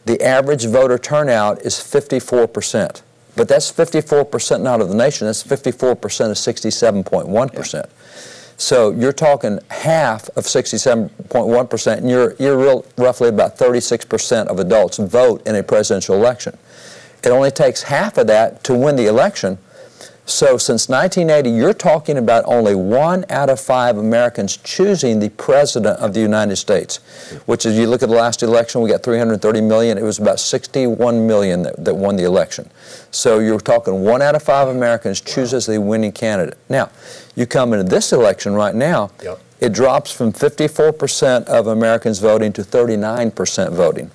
[0.05, 3.01] the average voter turnout is 54%.
[3.35, 7.89] But that's 54% not of the nation, that's 54% of 67.1%.
[8.55, 14.99] So you're talking half of 67.1%, and you're, you're real, roughly about 36% of adults
[14.99, 16.57] vote in a presidential election.
[17.25, 19.57] It only takes half of that to win the election.
[20.25, 25.99] So since 1980, you're talking about only one out of five Americans choosing the President
[25.99, 26.97] of the United States,
[27.47, 29.97] which is, you look at the last election, we got 330 million.
[29.97, 32.69] It was about 61 million that, that won the election.
[33.09, 36.57] So you're talking one out of five Americans chooses the winning candidate.
[36.69, 36.89] Now,
[37.35, 39.39] you come into this election right now, Yep.
[39.59, 44.11] it drops from 54% of Americans voting to 39% voting.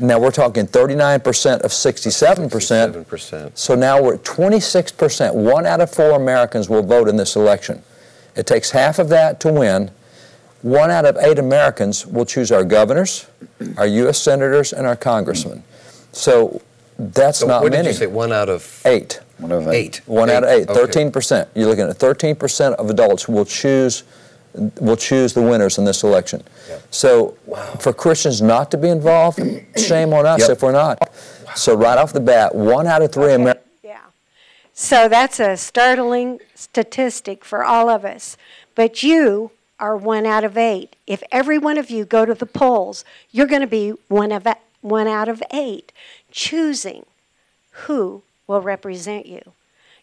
[0.00, 3.04] Now we're talking 39% of 67%.
[3.04, 3.58] 67%.
[3.58, 5.34] So now we're at 26%.
[5.34, 7.82] One out of four Americans will vote in this election.
[8.36, 9.90] It takes half of that to win.
[10.62, 13.26] One out of eight Americans will choose our governors,
[13.76, 14.18] our U.S.
[14.20, 15.62] senators, and our congressmen.
[16.12, 16.60] So
[16.98, 17.88] that's So not what did many.
[17.88, 18.82] you say, one out of?
[18.84, 19.20] Eight.
[19.38, 20.00] One of Eight.
[20.06, 20.68] One out of eight.
[20.68, 21.10] Okay.
[21.10, 21.48] 13%.
[21.54, 24.02] You're looking at 13% of adults will choose
[24.80, 26.42] will choose the winners in this election.
[26.68, 26.82] Yep.
[26.90, 27.36] So
[27.80, 29.40] for Christians not to be involved,
[29.76, 30.50] shame on us Yep.
[30.50, 30.98] if we're not.
[31.54, 33.66] So right off the bat, one out of three Okay, Americans.
[33.82, 34.00] Yeah.
[34.74, 38.36] So that's a startling statistic for all of us.
[38.74, 40.96] But you are one out of eight.
[41.06, 44.46] If every one of you go to the polls, you're going to be one of
[44.80, 45.92] one out of eight,
[46.30, 47.04] choosing
[47.86, 49.52] who will represent you.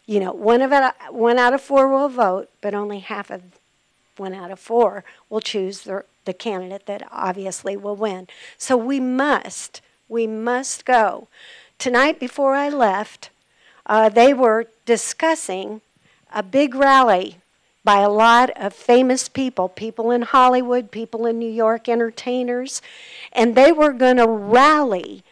[0.06, 0.72] You know, one of
[1.10, 3.42] one out of four will vote, but only half of
[4.18, 8.28] one out of four will choose the, the candidate that obviously will win.
[8.58, 11.28] So we must, we must go.
[11.78, 13.30] Tonight, before I left,
[13.86, 15.80] uh, they were discussing
[16.32, 17.38] a big rally
[17.84, 22.82] by a lot of famous people, people in Hollywood, people in New York, entertainers,
[23.32, 25.22] and they were going to rally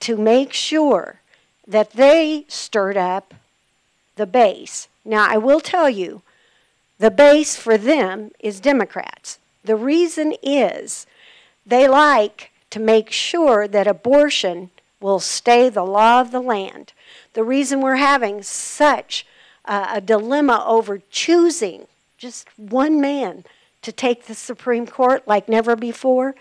[0.00, 1.20] to make sure
[1.66, 3.34] that they stirred up
[4.16, 4.88] the base.
[5.04, 6.22] Now, I will tell you,
[6.98, 9.38] the base for them is Democrats.
[9.64, 11.06] The reason is
[11.64, 16.92] they like to make sure that abortion will stay the law of the land.
[17.34, 19.26] The reason we're having such
[19.64, 23.44] a dilemma over choosing just one man
[23.82, 26.34] to take the Supreme Court like never before,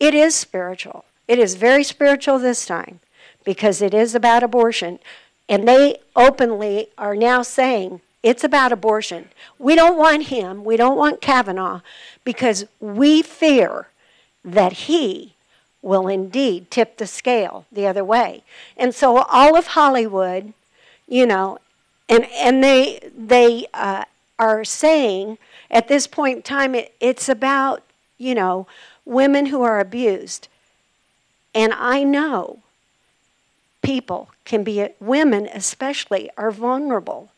[0.00, 1.04] it is spiritual.
[1.28, 3.00] It is very spiritual this time
[3.44, 4.98] because it is about abortion.
[5.48, 9.28] And they openly are now saying it's about abortion.
[9.58, 11.82] We don't want him, we don't want Kavanaugh,
[12.24, 13.88] because we fear
[14.42, 15.34] that he
[15.82, 18.42] will indeed tip the scale the other way.
[18.78, 20.54] And so all of Hollywood,
[21.06, 21.58] you know,
[22.08, 24.04] and and they they uh,
[24.38, 25.36] are saying
[25.70, 27.82] at this point in time it, it's about
[28.16, 28.66] you know
[29.04, 30.48] women who are abused,
[31.54, 32.60] and I know
[33.82, 37.30] people can be women especially are vulnerable.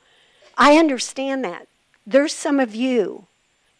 [0.56, 1.68] I understand that.
[2.06, 3.26] There's some of you,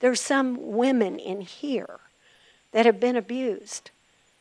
[0.01, 2.01] there's some women in here
[2.73, 3.91] that have been abused,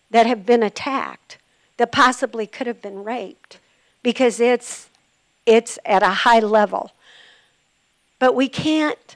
[0.10, 1.38] that have been attacked,
[1.78, 3.60] that possibly could have been raped
[4.02, 4.90] because it's
[5.46, 6.92] it's at a high level.
[8.18, 9.16] But we can't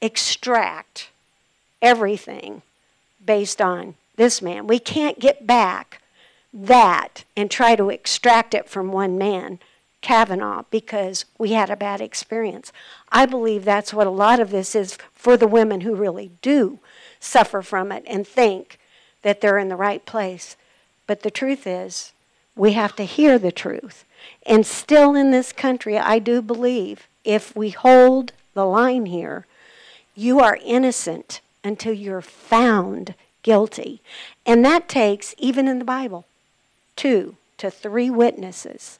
[0.00, 1.10] extract
[1.80, 2.62] everything
[3.24, 4.66] based on this man.
[4.66, 6.02] We can't get back
[6.52, 9.60] that and try to extract it from one man,
[10.00, 12.72] Kavanaugh, because we had a bad experience.
[13.10, 16.78] I believe that's what a lot of this is for the women who really do
[17.20, 18.78] suffer from it and think
[19.22, 20.56] that they're in the right place.
[21.06, 22.12] But the truth is,
[22.54, 24.04] we have to hear the truth.
[24.46, 29.46] And still in this country, I do believe if we hold the line here,
[30.14, 34.00] you are innocent until you're found guilty.
[34.44, 36.26] And that takes, even in the Bible,
[36.96, 38.98] two to three witnesses.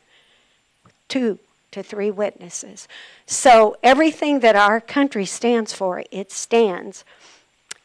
[1.09, 1.39] Two
[1.71, 2.89] to three witnesses.
[3.27, 7.05] So everything that our country stands for, it stands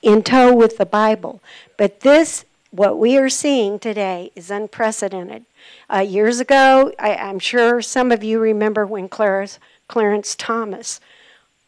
[0.02, 1.42] in tow with the Bible.
[1.78, 5.46] But this, what we are seeing today, is unprecedented.
[5.94, 11.00] Uh, years ago, I, I'm sure some of you remember when Clarence, Clarence Thomas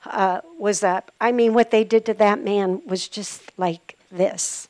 [0.05, 1.11] uh, was up.
[1.19, 4.67] I mean, what they did to that man was just like this.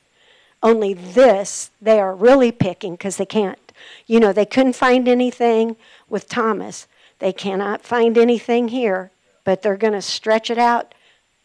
[0.63, 3.64] Only this, they are really picking because they can't.
[4.07, 5.75] You know, they couldn't find anything
[6.09, 6.87] with Thomas.
[7.19, 9.11] They cannot find anything here,
[9.43, 10.93] but they're going to stretch it out,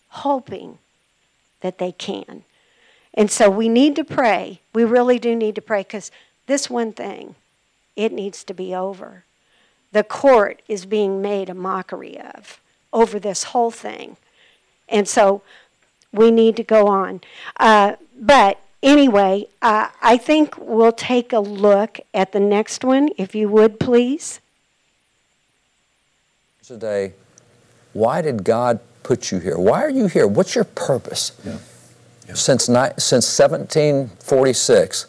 [0.08, 0.78] hoping
[1.60, 2.44] that they can.
[3.14, 4.60] And so we need to pray.
[4.72, 6.10] We really do need to pray because
[6.46, 7.34] this one thing,
[7.96, 9.24] it needs to be over.
[9.92, 12.60] The court is being made a mockery of
[12.92, 14.16] over this whole thing.
[14.88, 15.42] And so
[16.12, 17.20] we need to go on.
[17.58, 23.34] Uh, but anyway, uh, I think we'll take a look at the next one, if
[23.34, 24.40] you would please.
[26.62, 27.12] today,
[27.92, 29.58] why did God put you here?
[29.58, 30.26] Why are you here?
[30.26, 31.32] What's your purpose?
[32.32, 35.06] Since, ni- since 1746,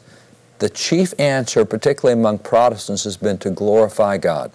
[0.58, 4.52] the chief answer, particularly among Protestants, has been to glorify God.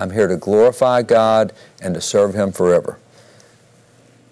[0.00, 2.98] I'm here to glorify God and to serve Him forever.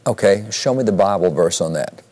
[0.07, 2.03] Okay, show me the Bible verse on that.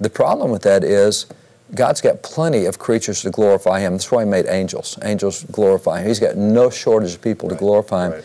[0.00, 1.26] The problem with that is
[1.74, 3.92] God's got plenty of creatures to glorify Him.
[3.92, 4.98] That's why He made angels.
[5.02, 6.08] Angels glorify Him.
[6.08, 8.12] He's got no shortage of people to glorify Him.
[8.12, 8.24] right.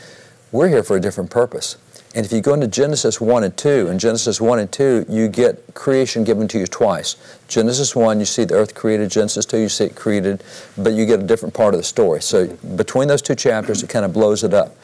[0.51, 1.77] We're here for a different purpose.
[2.15, 5.27] And if you go into Genesis 1 and 2, in Genesis 1 and 2, you
[5.27, 7.15] get creation given to you twice.
[7.47, 9.12] Genesis 1, you see the earth created.
[9.12, 10.43] Genesis 2, you see it created,
[10.77, 12.21] but you get a different part of the story.
[12.21, 14.75] So between those two chapters, it kind of blows it up.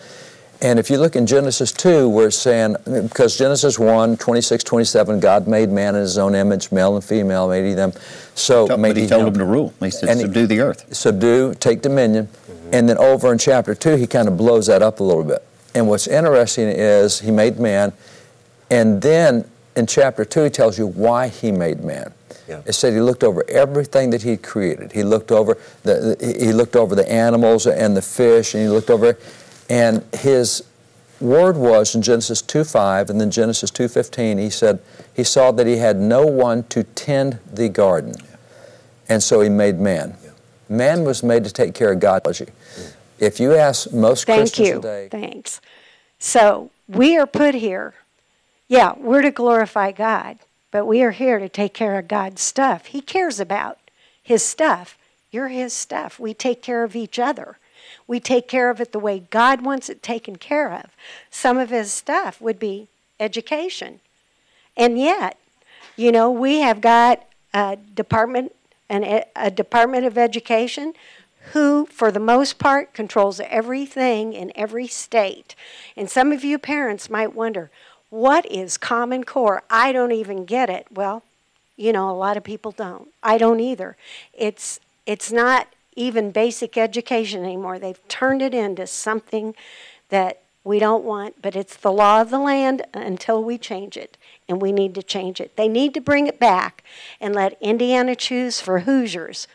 [0.64, 5.46] And if you look in Genesis 2, we're saying, because Genesis 1, 26, 27, God
[5.46, 7.92] made man in his own image, male and female made he them.
[8.34, 9.74] So But made he he told them him to rule.
[9.82, 10.96] He said, And he- subdue the earth.
[10.96, 12.28] subdue, take dominion.
[12.28, 12.70] Mm-hmm.
[12.72, 15.44] And then over in chapter 2, he kind of blows that up a little bit.
[15.76, 17.92] And what's interesting is he made man,
[18.72, 19.44] and then
[19.76, 22.14] in chapter 2, he tells you why he made man.
[22.48, 22.62] Yeah.
[22.66, 24.92] It said he looked over everything that he created.
[24.92, 28.70] He looked over the, the he looked over the animals and the fish, and he
[28.70, 29.18] looked over,
[29.74, 30.64] and his
[31.20, 34.38] word was in Genesis 2:5 and then Genesis 2:15.
[34.38, 34.80] He said
[35.16, 38.16] he saw that he had no one to tend the garden,
[39.10, 40.16] and so he made man.
[40.70, 42.22] Man was made to take care of God.
[43.18, 44.76] If you ask most Thank Christians you.
[44.76, 45.60] today, Thanks.
[46.20, 47.96] So we are put here.
[48.68, 50.38] Yeah, we're to glorify God,
[50.70, 52.86] but we are here to take care of God's stuff.
[52.88, 53.80] He cares about
[54.22, 54.98] His stuff.
[55.32, 56.20] You're His stuff.
[56.20, 57.58] We take care of each other.
[58.08, 60.96] We take care of it the way God wants it taken care of.
[61.30, 62.88] Some of His stuff would be
[63.20, 64.00] education.
[64.76, 65.38] And yet,
[65.96, 68.54] you know, we have got a department,
[68.90, 70.94] an, e- a Department of Education
[71.52, 75.56] who, for the most part, controls everything in every state.
[75.96, 77.70] And some of you parents might wonder,
[78.10, 79.64] what is Common Core?
[79.70, 80.88] I don't even get it.
[80.92, 81.24] Well,
[81.76, 83.10] you know, a lot of people don't.
[83.22, 83.98] I don't either.
[84.34, 87.80] It's it's not even basic education anymore.
[87.80, 89.56] They've turned it into something
[90.10, 94.18] that we don't want, but it's the law of the land until we change it,
[94.48, 95.58] and we need to change it.
[95.58, 96.84] They need to bring it back
[97.20, 99.48] and let Indiana choose for Hoosiers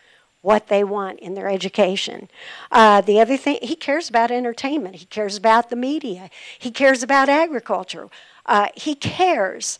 [0.42, 2.28] what they want in their education.
[2.70, 4.96] Uh, the other thing, he cares about entertainment.
[4.96, 6.30] He cares about the media.
[6.58, 8.08] He cares about agriculture.
[8.46, 9.78] Uh, he cares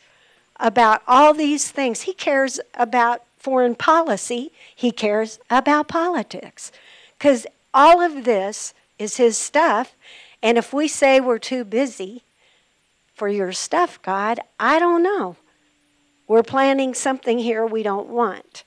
[0.59, 2.03] about all these things.
[2.03, 4.53] He cares about foreign policy.
[4.77, 6.71] He cares about politics.
[7.17, 9.97] Because all of this is his stuff.
[10.43, 12.25] And if we say we're too busy
[13.15, 15.37] for your stuff, God, I don't know.
[16.27, 18.65] We're planting something here we don't want.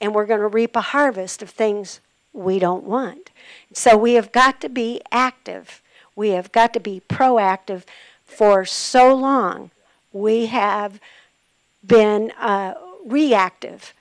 [0.00, 1.98] And we're going to reap a harvest of things
[2.32, 3.30] we don't want.
[3.72, 5.82] So we have got to be active.
[6.14, 7.82] We have got to be proactive.
[8.24, 9.72] For so long,
[10.12, 11.00] we have
[11.84, 12.74] been uh,
[13.04, 13.92] reactive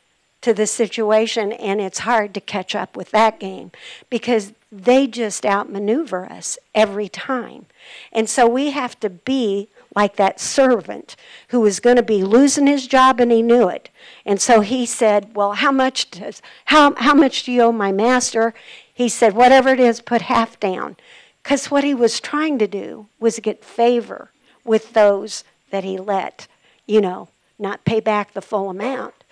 [0.43, 3.71] to the situation, and it's hard to catch up with that game
[4.09, 7.65] because they just outmaneuver us every time.
[8.11, 11.15] And so we have to be like that servant
[11.49, 13.89] who was going to be losing his job and he knew it.
[14.25, 17.91] And so he said, "Well, how much does how how much do you owe my
[17.91, 18.53] master?"
[18.93, 20.97] He said, "Whatever it is, put half down."
[21.43, 24.31] Cuz what he was trying to do was get favor
[24.65, 26.47] with those that he let,
[26.85, 27.29] you know,
[27.59, 29.22] not pay back the full amount.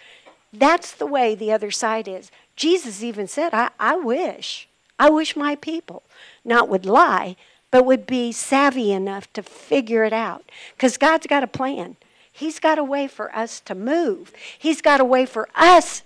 [0.53, 2.31] That's the way the other side is.
[2.55, 4.67] Jesus even said, I, I wish,
[4.99, 6.03] I wish my people
[6.43, 7.35] not would lie,
[7.71, 10.43] but would be savvy enough to figure it out.
[10.75, 11.95] Because God's got a plan.
[12.31, 14.33] He's got a way for us to move.
[14.57, 16.03] He's got a way for us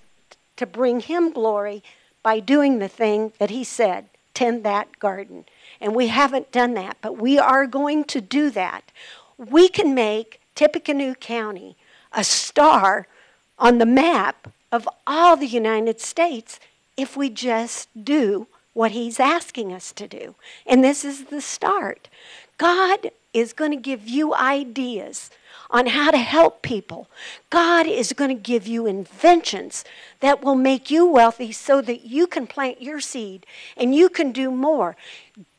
[0.57, 1.83] to bring Him glory
[2.23, 5.45] by doing the thing that He said tend that garden.
[5.81, 8.91] And we haven't done that, but we are going to do that.
[9.37, 11.75] We can make Tippecanoe County
[12.11, 13.07] a star
[13.57, 16.59] on the map of all the United States
[16.97, 20.35] if we just do what He's asking us to do.
[20.65, 22.09] And this is the start.
[22.57, 25.29] God is going to give you ideas
[25.69, 27.09] on how to help people.
[27.49, 29.83] God is going to give you inventions
[30.19, 33.45] that will make you wealthy so that you can plant your seed
[33.75, 34.95] and you can do more.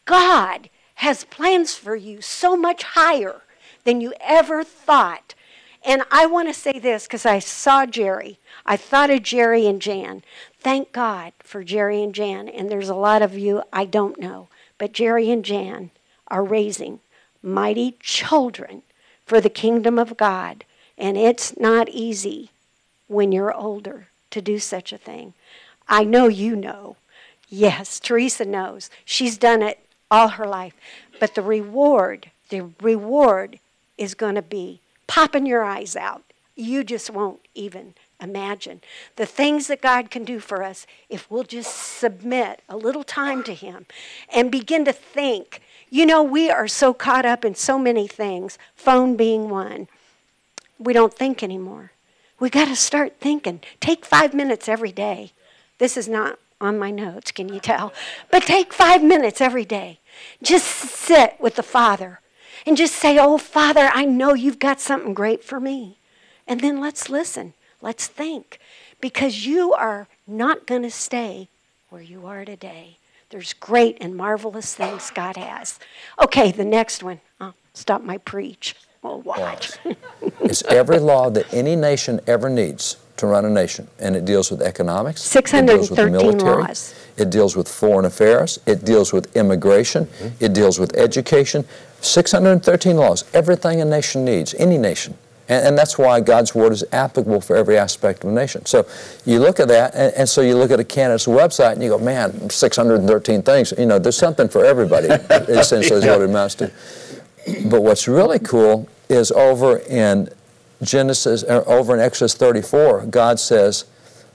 [0.05, 3.43] God has plans for you so much higher
[3.85, 5.35] than you ever thought.
[5.87, 8.41] And I want to say this because I saw Jerry.
[8.67, 10.25] I thought of Jerry and Jan.
[10.59, 12.49] Thank God for Jerry and Jan.
[12.49, 15.93] And there's a lot of you I don't know, but Jerry and Jan
[16.27, 16.99] are raising
[17.41, 18.83] mighty children
[19.25, 20.65] for the kingdom of God.
[20.99, 22.51] And it's not easy
[23.07, 25.35] when you're older to do such a thing.
[25.89, 26.97] I know you know.
[27.49, 28.91] Yes, Teresa knows.
[29.05, 29.79] She's done it
[30.11, 30.75] all her life.
[31.21, 33.61] But the reward, the reward
[33.97, 36.23] is going to be popping your eyes out.
[36.55, 38.81] You just won't even imagine
[39.17, 43.43] the things that God can do for us if we'll just submit a little time
[43.45, 43.87] to Him
[44.33, 45.61] and begin to think.
[45.91, 49.89] You know, we are so caught up in so many things, phone being one.
[50.79, 51.93] We don't think anymore.
[52.39, 53.61] We got to start thinking.
[53.81, 55.33] Take five minutes every day.
[55.79, 57.93] This is not on my notes, can you tell?
[58.31, 60.01] But take five minutes every day.
[60.43, 62.21] Just sit with the Father
[62.67, 65.99] and just say, Oh, Father, I know you've got something great for me.
[66.47, 67.55] And then let's listen.
[67.81, 68.59] Let's think.
[69.01, 71.49] Because you are not going to stay
[71.89, 72.99] where you are today.
[73.31, 75.79] There's great and marvelous things God has.
[76.23, 77.21] Okay, the next one.
[77.41, 78.75] I'll stop my preach.
[79.03, 79.73] We'll watch.
[80.41, 84.51] It's every law that any nation ever needs to run a nation, and it deals
[84.51, 85.35] with economics.
[85.35, 86.95] it deals with the 613 military, laws.
[87.17, 88.61] It deals with foreign affairs.
[88.67, 90.07] It deals with immigration.
[90.07, 90.45] Mm-hmm.
[90.45, 91.65] It deals with education.
[92.01, 93.25] 613 laws.
[93.33, 95.17] Everything a nation needs, any nation.
[95.49, 98.67] And, and that's why God's word is applicable for every aspect of a nation.
[98.67, 98.87] So
[99.25, 101.91] you look at that, and, and so you look at a candidate's website, and you
[101.91, 103.73] go, man, 613 things.
[103.79, 106.71] You know, there's something for everybody, essentially, is what it amounts to.
[107.67, 110.29] But what's really cool is over in
[110.83, 113.85] Genesis, or over in Exodus 34, God says,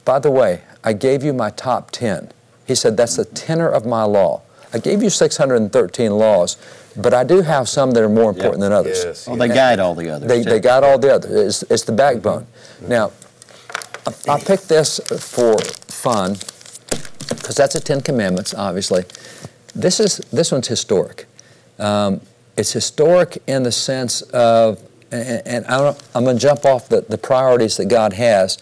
[0.05, 2.31] by the way, I gave you my top 10.
[2.65, 4.41] He said, that's the tenor of my law.
[4.73, 6.57] I gave you 613 laws,
[6.95, 9.03] but I do have some that are more important than others.
[9.03, 9.27] Yes.
[9.27, 10.29] Well, they guide all the others.
[10.29, 11.61] They, they got all the others.
[11.61, 12.47] It's, it's the backbone.
[12.87, 13.11] Now,
[14.07, 16.37] I, I picked this for fun
[17.29, 19.03] because that's the Ten Commandments, obviously.
[19.75, 21.27] This is this one's historic.
[21.79, 22.21] Um,
[22.57, 24.81] it's historic in the sense of,
[25.11, 28.57] and, I'm going to jump off the, the priorities that God has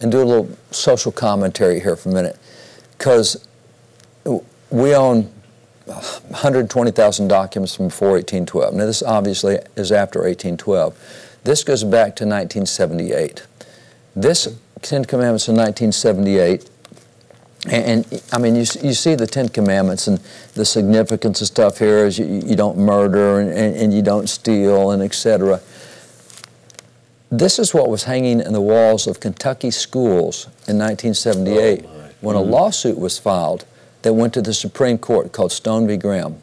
[0.00, 2.38] and do a little social commentary here for a minute,
[2.98, 3.46] because
[4.24, 5.32] we own
[5.86, 8.74] 120,000 documents from before 1812.
[8.74, 11.38] Now, this obviously is after 1812.
[11.44, 13.46] This goes back to 1978.
[14.14, 14.48] This
[14.82, 16.68] Ten Commandments in 1978,
[17.66, 20.18] and, and I mean, you, you see the Ten Commandments and
[20.54, 24.28] the significance of stuff here is you, you don't murder and, and, and you don't
[24.28, 25.60] steal and etc.
[27.32, 32.36] This is what was hanging in the walls of Kentucky schools in 1978 Oh, when
[32.36, 32.50] a hmm.
[32.50, 33.64] lawsuit was filed
[34.02, 35.96] that went to the Supreme Court called Stone v.
[35.96, 36.42] Graham.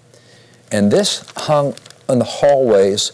[0.72, 1.76] And this hung
[2.10, 3.12] in the hallways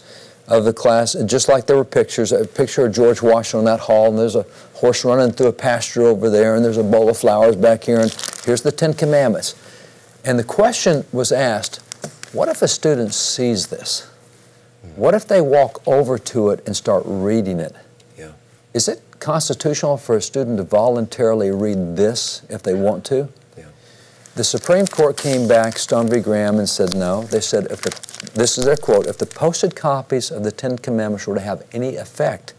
[0.48, 3.80] of the class, just like there were pictures, a picture of George Washington in that
[3.80, 4.46] hall, and there's a
[4.76, 8.00] horse running through a pasture over there, and there's a bowl of flowers back here,
[8.00, 8.10] and
[8.46, 9.54] here's the Ten Commandments.
[10.24, 11.82] And the question was asked,
[12.32, 14.08] what if a student sees this?
[14.96, 17.74] What if they walk over to it and start reading it?
[18.16, 18.32] Yeah.
[18.72, 23.28] Is it constitutional for a student to voluntarily read this if they want to?
[23.58, 23.64] Yeah.
[24.36, 26.20] The Supreme Court came back, Stone v.
[26.20, 27.24] Graham, and said no.
[27.24, 30.78] They said, if the, this is their quote, if the posted copies of the Ten
[30.78, 32.54] Commandments were to have any effect,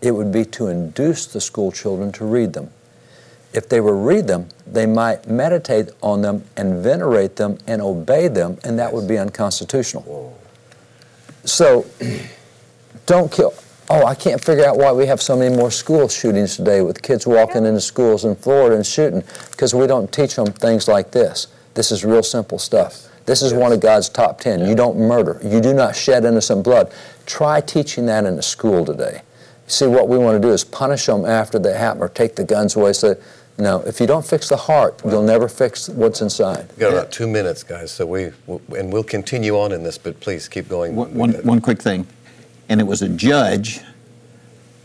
[0.00, 2.70] it would be to induce the school children to read them.
[3.52, 7.82] If they were to read them, they might meditate on them and venerate them and
[7.82, 10.02] obey them, and that would be unconstitutional.
[10.04, 10.32] Whoa.
[11.46, 11.86] So,
[13.06, 13.54] don't kill.
[13.88, 17.02] Oh, I can't figure out why we have so many more school shootings today with
[17.02, 19.22] kids walking into schools in Florida and shooting
[19.52, 21.46] because we don't teach them things like this.
[21.74, 23.06] This is real simple stuff.
[23.26, 24.66] This is one of God's top 10.
[24.66, 25.40] You don't murder.
[25.42, 26.92] You do not shed innocent blood.
[27.26, 29.22] Try teaching that in a school today.
[29.68, 32.44] See, what we want to do is punish them after they happen or take the
[32.44, 32.92] guns away.
[32.92, 33.16] So,
[33.58, 36.68] no, if you don't fix the heart, you'll never fix what's inside.
[36.70, 38.24] We've got about two minutes, guys, so we,
[38.76, 40.94] and we'll continue on in this, but please keep going.
[40.94, 42.06] One, one, one quick thing,
[42.68, 43.80] and it was a judge,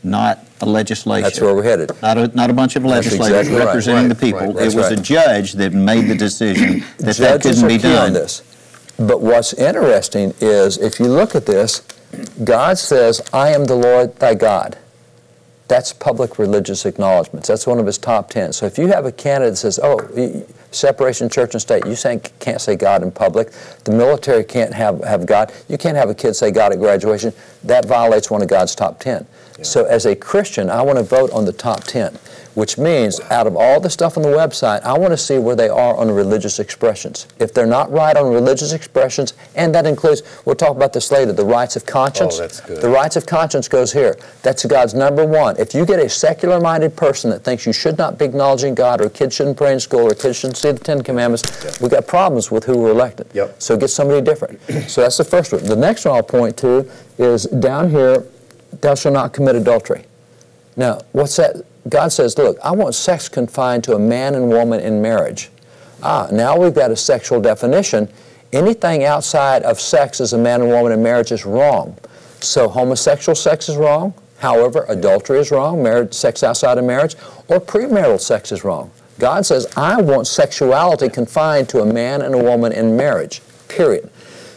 [0.04, 1.24] not a legislature.
[1.24, 1.92] That's where we're headed.
[2.02, 3.66] Not a, not a bunch of legislators exactly right.
[3.66, 4.54] representing the people.
[4.54, 5.00] right, It was right.
[5.00, 8.14] a judge that made the decision that that couldn't are be key on done.
[8.14, 8.42] this.
[8.98, 11.82] But what's interesting is if you look at this,
[12.44, 14.78] God says, I am the Lord thy God.
[15.72, 17.48] That's public religious acknowledgments.
[17.48, 18.52] That's one of his top ten.
[18.52, 21.96] So if you have a candidate that says, oh, separation church and state, you
[22.42, 23.54] can't say God in public,
[23.86, 27.32] the military can't have, have God, you can't have a kid say God at graduation,
[27.64, 29.26] that violates one of God's top ten.
[29.64, 32.18] So as a Christian, I want to vote on the top ten,
[32.56, 35.56] which means out of all the stuff on the website, I want to see where
[35.56, 37.28] they are on religious expressions.
[37.40, 41.32] If they're not right on religious expressions, and that includes, we'll talk about this later,
[41.32, 42.36] the rights of conscience.
[42.36, 42.82] Oh, that's good.
[42.82, 44.18] The rights of conscience goes here.
[44.42, 45.58] That's God's number one.
[45.58, 49.10] If you get a secular-minded person that thinks you should not be acknowledging God, or
[49.10, 52.52] kids shouldn't pray in school, or kids shouldn't see the Ten Commandments, we got problems
[52.52, 53.28] with who we're elected.
[53.34, 53.62] Yep.
[53.62, 54.60] So get somebody different.
[54.90, 55.64] so that's the first one.
[55.64, 58.26] The next one I'll point to is down here,
[58.80, 60.06] thou shalt not commit adultery.
[60.78, 61.66] Now, what's that?
[61.90, 65.50] God says, look, I want sex confined to a man and woman in marriage.
[66.04, 68.08] Ah, now we've got a sexual definition.
[68.54, 71.98] Anything outside of sex as a man and woman in marriage is wrong.
[72.40, 74.14] So homosexual sex is wrong.
[74.40, 77.16] However, adultery is wrong, marriage, sex outside of marriage,
[77.48, 78.90] or premarital sex is wrong.
[79.20, 84.10] God says, I want sexuality confined to a man and a woman in marriage, period.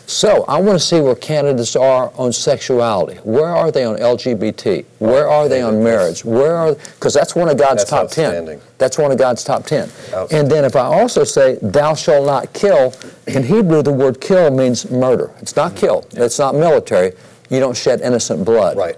[0.06, 3.18] So I want to see where candidates are on sexuality.
[3.24, 4.84] Where are they on LGBT?
[4.98, 6.24] Where are they on marriage?
[6.24, 8.60] Where are because that's one of God's That's top ten.
[8.76, 9.88] That's one of God's top ten.
[10.30, 12.92] And then if I also say, "Thou shalt not kill,"
[13.26, 15.30] in Hebrew the word "kill" means murder.
[15.40, 16.02] It's not kill.
[16.02, 16.22] Mm-hmm.
[16.22, 17.12] It's not military.
[17.48, 18.76] You don't shed innocent blood.
[18.76, 18.96] Right.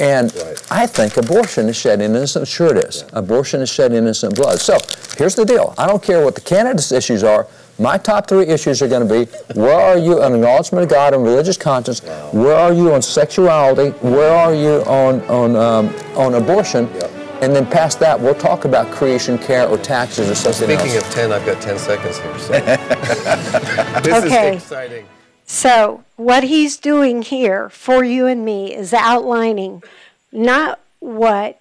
[0.00, 0.62] And Right.
[0.70, 2.48] I think abortion is shedding innocent.
[2.48, 3.04] Sure, it is.
[3.12, 4.60] Abortion is shedding innocent blood.
[4.60, 4.76] So
[5.16, 5.74] here's the deal.
[5.78, 7.46] I don't care what the candidates' issues are.
[7.78, 11.12] My top three issues are going to be: Where are you on acknowledgement of God
[11.14, 12.00] and religious conscience?
[12.32, 13.90] Where are you on sexuality?
[14.06, 16.88] Where are you on on um, on abortion?
[16.94, 17.10] Yep.
[17.42, 21.06] And then past that, we'll talk about creation care or taxes or something Speaking else.
[21.08, 22.38] of 10, I've got 10 seconds here.
[22.38, 22.52] So.
[24.00, 24.56] this Okay.
[24.56, 25.06] is exciting.
[25.44, 29.82] So, what he's doing here for you and me is outlining
[30.32, 31.60] not what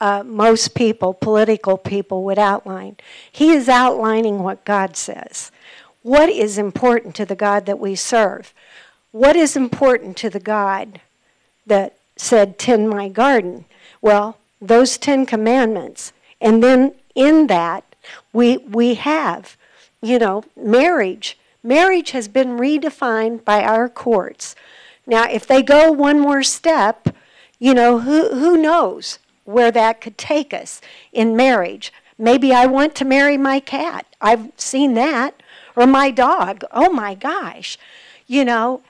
[0.00, 2.96] uh, most people, political people, would outline.
[3.30, 5.50] He is outlining what God says.
[6.02, 8.54] What is important to the God that we serve?
[9.10, 11.00] What is important to the God
[11.66, 13.64] that said, Tend my garden?
[14.00, 16.12] Well, those Ten Commandments.
[16.40, 17.84] And then in that,
[18.32, 19.56] we, we have,
[20.00, 21.36] you know, marriage.
[21.62, 24.54] Marriage has been redefined by our courts.
[25.06, 27.08] Now, if they go one more step,
[27.58, 29.18] you know, who, who knows
[29.48, 30.80] where that could take us
[31.10, 31.90] in marriage?
[32.18, 34.04] Maybe I want to marry my cat.
[34.20, 35.42] I've seen that.
[35.74, 36.64] Or my dog.
[36.72, 37.78] Oh my gosh.
[38.26, 38.82] You know,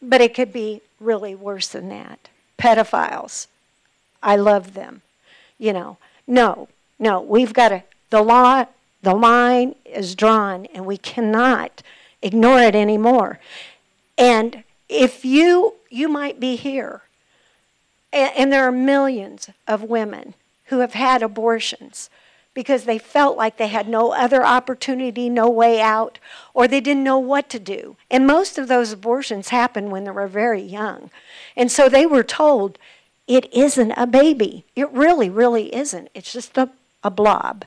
[0.00, 2.28] but it could be really worse than that.
[2.58, 3.46] Pedophiles.
[4.22, 5.02] I love them.
[5.58, 8.64] You know, no, no, we've got to, the law,
[9.02, 11.82] the line is drawn and we cannot
[12.20, 13.38] ignore it anymore.
[14.18, 17.02] And if you, you might be here,
[18.12, 20.34] and, and there are millions of women
[20.66, 22.10] who have had abortions
[22.54, 26.18] because they felt like they had no other opportunity, no way out,
[26.52, 27.96] or they didn't know what to do.
[28.10, 31.10] And most of those abortions happened when they were very young.
[31.56, 32.78] And so they were told,
[33.26, 34.64] it isn't a baby.
[34.76, 36.10] It really, really isn't.
[36.14, 36.70] It's just a,
[37.02, 37.64] a blob,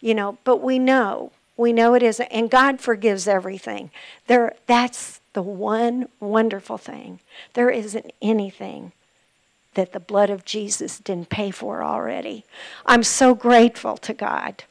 [0.00, 0.38] you know.
[0.42, 2.26] But we know, we know it isn't.
[2.26, 3.90] And God forgives everything.
[4.26, 7.20] There, that's the one wonderful thing.
[7.54, 8.92] There isn't anything
[9.76, 12.44] that the blood of Jesus didn't pay for already.
[12.84, 14.64] I'm so grateful to God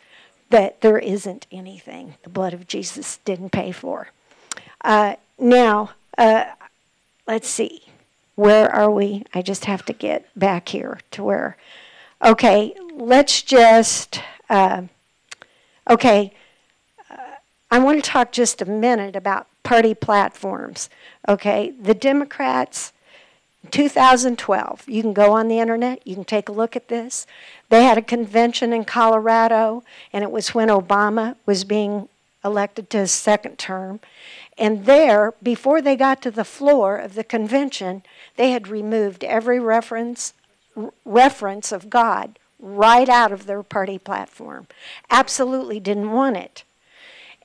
[0.50, 4.10] that there isn't anything the blood of Jesus didn't pay for.
[4.84, 6.46] Uh, now, uh,
[7.28, 7.84] let's see.
[8.36, 9.24] Where are we?
[9.34, 11.58] I just have to get back here to where.
[12.24, 14.20] Okay, let's just.
[14.50, 14.84] Uh,
[15.90, 16.34] okay,
[17.72, 20.90] I want to talk just a minute about party platforms.
[21.28, 22.94] Okay, the Democrats
[23.66, 24.84] 2012.
[24.88, 27.26] You can go on the internet, you can take a look at this.
[27.70, 32.10] They had a convention in Colorado, and it was when Obama was being
[32.44, 34.00] elected to his second term.
[34.58, 38.04] And there, before they got to the floor of the convention,
[38.36, 40.34] they had removed every reference
[40.78, 44.68] r- reference of God right out of their party platform.
[45.10, 46.64] Absolutely didn't want it.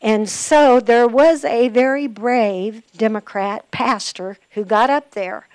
[0.00, 5.46] And so there was a very brave Democrat pastor who got up there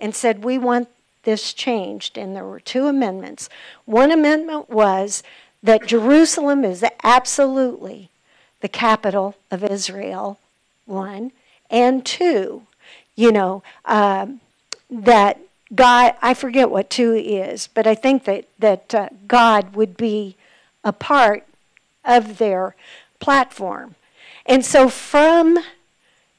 [0.00, 0.88] and said, We want
[1.24, 2.16] this changed.
[2.16, 3.48] And there were two amendments.
[3.84, 5.22] One amendment was
[5.62, 8.08] that Jerusalem is absolutely
[8.60, 10.38] the capital of Israel,
[10.86, 11.32] one.
[11.70, 12.62] And two,
[13.14, 14.40] you know, um,
[14.90, 15.38] that
[15.74, 20.36] God, I forget what two is, but I think that, that uh, God would be
[20.82, 21.44] a part
[22.04, 22.74] of their
[23.20, 23.94] platform.
[24.46, 25.58] And so from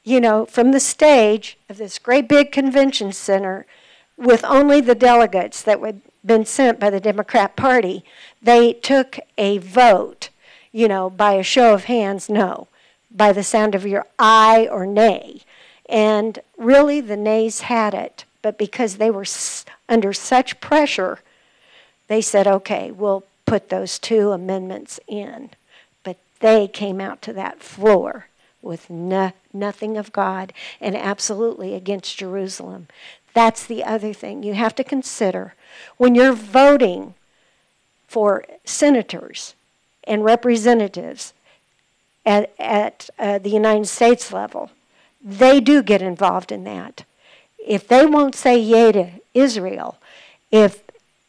[0.04, 3.66] you know, from the stage of this great big convention center
[4.18, 8.04] with only the delegates that had been sent by the Democrat Party,
[8.42, 10.30] they took a vote,
[10.72, 12.68] you know, by a show of hands, no,
[13.10, 15.42] by the sound of your aye or nay.
[15.88, 19.26] And really, the nays had it, but because they were
[19.90, 21.20] under such pressure,
[22.08, 25.50] they said, okay, we'll put those two amendments in.
[26.04, 28.28] But they came out to that floor
[28.62, 32.88] with no, nothing of God and absolutely against Jerusalem.
[33.34, 35.54] That's the other thing you have to consider
[35.98, 37.14] when you're voting
[38.08, 39.56] for senators
[40.04, 41.34] and representatives
[42.26, 44.72] at, at uh, the United States level.
[45.24, 47.06] They do get involved in that.
[47.58, 49.98] If they won't say yay to Israel,
[50.52, 50.82] if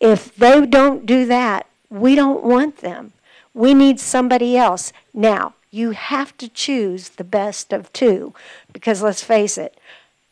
[0.02, 3.12] if they don't do that, we don't want them.
[3.54, 4.92] We need somebody else.
[5.14, 8.32] Now, you have to choose the best of two
[8.72, 9.76] because let's face it,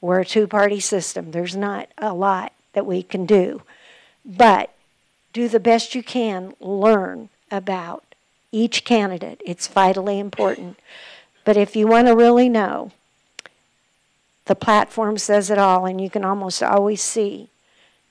[0.01, 1.30] We're a two party system.
[1.30, 3.62] There's not a lot that we can do.
[4.24, 4.70] But
[5.32, 8.05] do the best you can, learn about
[8.53, 9.41] each candidate.
[9.45, 10.78] It's vitally important.
[11.45, 12.93] But if you want to really know,
[14.47, 17.49] the platform says it all, and you can almost always see.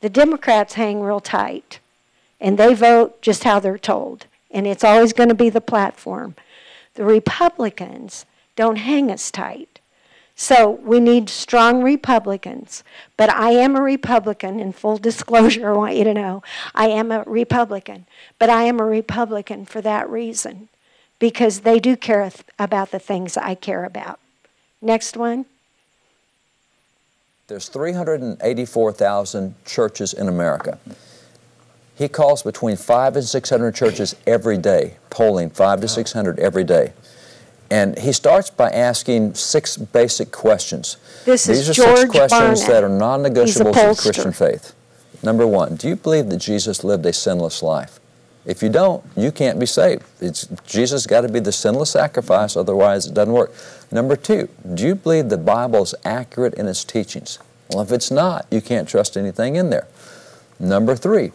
[0.02, 1.80] The Democrats hang real tight,
[2.40, 6.36] and they vote just how they're told, and it's always going to be the platform.
[7.00, 8.26] The Republicans
[8.58, 9.80] don't hang us tight.
[10.36, 12.84] So we need strong Republicans.
[13.16, 16.44] But I am a Republican, in full disclosure, I want you to know.
[16.76, 18.06] I am a Republican.
[18.38, 20.68] But I am a Republican for that reason,
[21.20, 22.30] because they do care
[22.60, 24.20] about the things I care about.
[24.82, 25.46] Next one.
[27.48, 30.78] There's 384,000 churches in America.
[32.00, 36.94] He calls between five and 600 churches every day, polling five to 600 every day.
[37.70, 40.96] And he starts by asking six basic questions.
[41.26, 42.68] This is These are George six questions Barna.
[42.68, 44.02] that are non He's a negotiables of pollster.
[44.02, 44.74] Christian faith.
[45.22, 48.00] Number one, do you believe that Jesus lived a sinless life?
[48.46, 50.04] If you don't, you can't be saved.
[50.22, 53.52] It's, Jesus got to be the sinless sacrifice, otherwise it doesn't work.
[53.92, 57.40] Number two, do you believe the Bible is accurate in its teachings?
[57.70, 59.88] Well, if it's not, you can't trust anything in there.
[60.60, 61.32] Number three,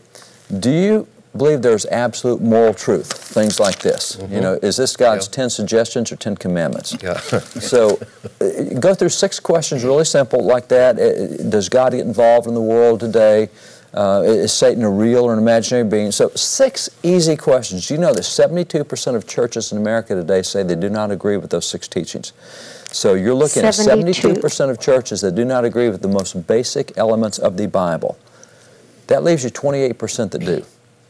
[0.61, 3.12] do you believe there's absolute moral truth?
[3.12, 4.16] Things like this.
[4.30, 5.40] You know, is this God's Mm-hmm.
[5.40, 5.45] Yeah.
[5.45, 6.97] 10 suggestions or 10 commandments?
[7.03, 7.20] Yeah.
[7.61, 7.99] So
[8.40, 10.99] uh, go through six questions, really simple, like that.
[10.99, 13.49] Uh, Does God get involved in the world today?
[13.92, 16.11] Uh, is Satan a real or an imaginary being?
[16.11, 17.90] So six easy questions.
[17.90, 21.51] You know that 72% of churches in America today say they do not agree with
[21.51, 22.32] those six teachings?
[22.90, 24.34] So you're looking at 72.
[24.34, 28.18] 72% of churches that do not agree with the most basic elements of the Bible.
[29.09, 30.64] That leaves you 28% that do.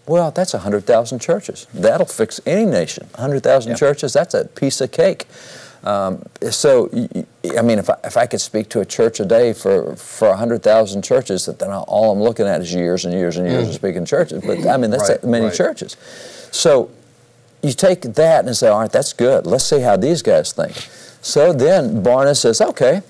[0.07, 1.67] Well, that's 100,000 churches.
[1.73, 3.09] That'll fix any nation.
[3.15, 3.77] 100,000 Yeah.
[3.77, 5.27] churches, that's a piece of cake.
[5.83, 6.89] Um, so,
[7.57, 10.29] I mean, if I, if I could speak to a church a day for, for
[10.29, 13.75] 100,000 churches, that then all I'm looking at is years and years and years of
[13.75, 14.43] speaking churches.
[14.45, 15.55] But I mean, that's Right, that many right.
[15.55, 15.97] churches.
[16.51, 16.91] So,
[17.63, 19.47] you take that and say, all right, that's good.
[19.47, 20.75] Let's see how these guys think.
[21.23, 23.01] So then Barna says, okay,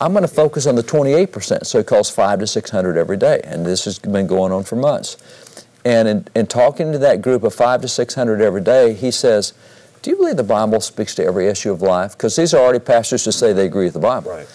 [0.00, 1.64] I'm going to focus on the 28%.
[1.64, 3.40] So it costs five to 600 every day.
[3.44, 5.16] And this has been going on for months.
[5.84, 9.54] And in, in talking to that group of five to 600 every day, he says,
[10.02, 12.12] do you believe the Bible speaks to every issue of life?
[12.12, 14.32] Because these are already pastors who say they agree with the Bible.
[14.32, 14.48] Right.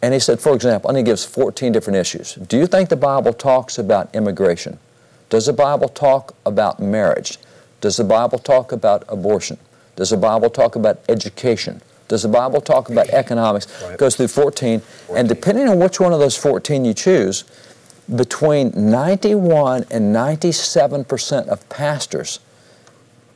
[0.00, 2.34] And he said, for example, and he gives 14 different issues.
[2.34, 4.78] Do you think the Bible talks about immigration?
[5.30, 7.38] Does the Bible talk about marriage?
[7.80, 9.58] Does the Bible talk about abortion?
[9.96, 11.80] Does the Bible talk about education?
[12.14, 13.66] Does the Bible talk about economics?
[13.82, 13.98] Right.
[13.98, 14.80] Goes through 14.
[15.16, 17.42] And depending on which one of those 14 you choose,
[18.14, 22.38] between 91 and 97 percent of pastors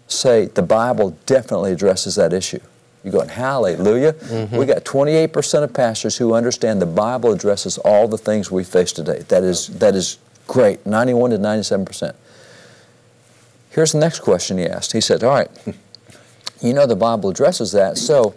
[0.06, 2.60] say the Bible definitely addresses that issue.
[3.02, 4.12] You're going, hallelujah.
[4.12, 4.56] Mm-hmm.
[4.56, 8.92] We got 28% of pastors who understand the Bible addresses all the things we face
[8.92, 9.24] today.
[9.26, 12.14] That is, that is great, 91 to 97%.
[13.70, 14.92] Here's the next question he asked.
[14.92, 15.50] He said, all right,
[16.62, 18.34] you know the Bible addresses that, so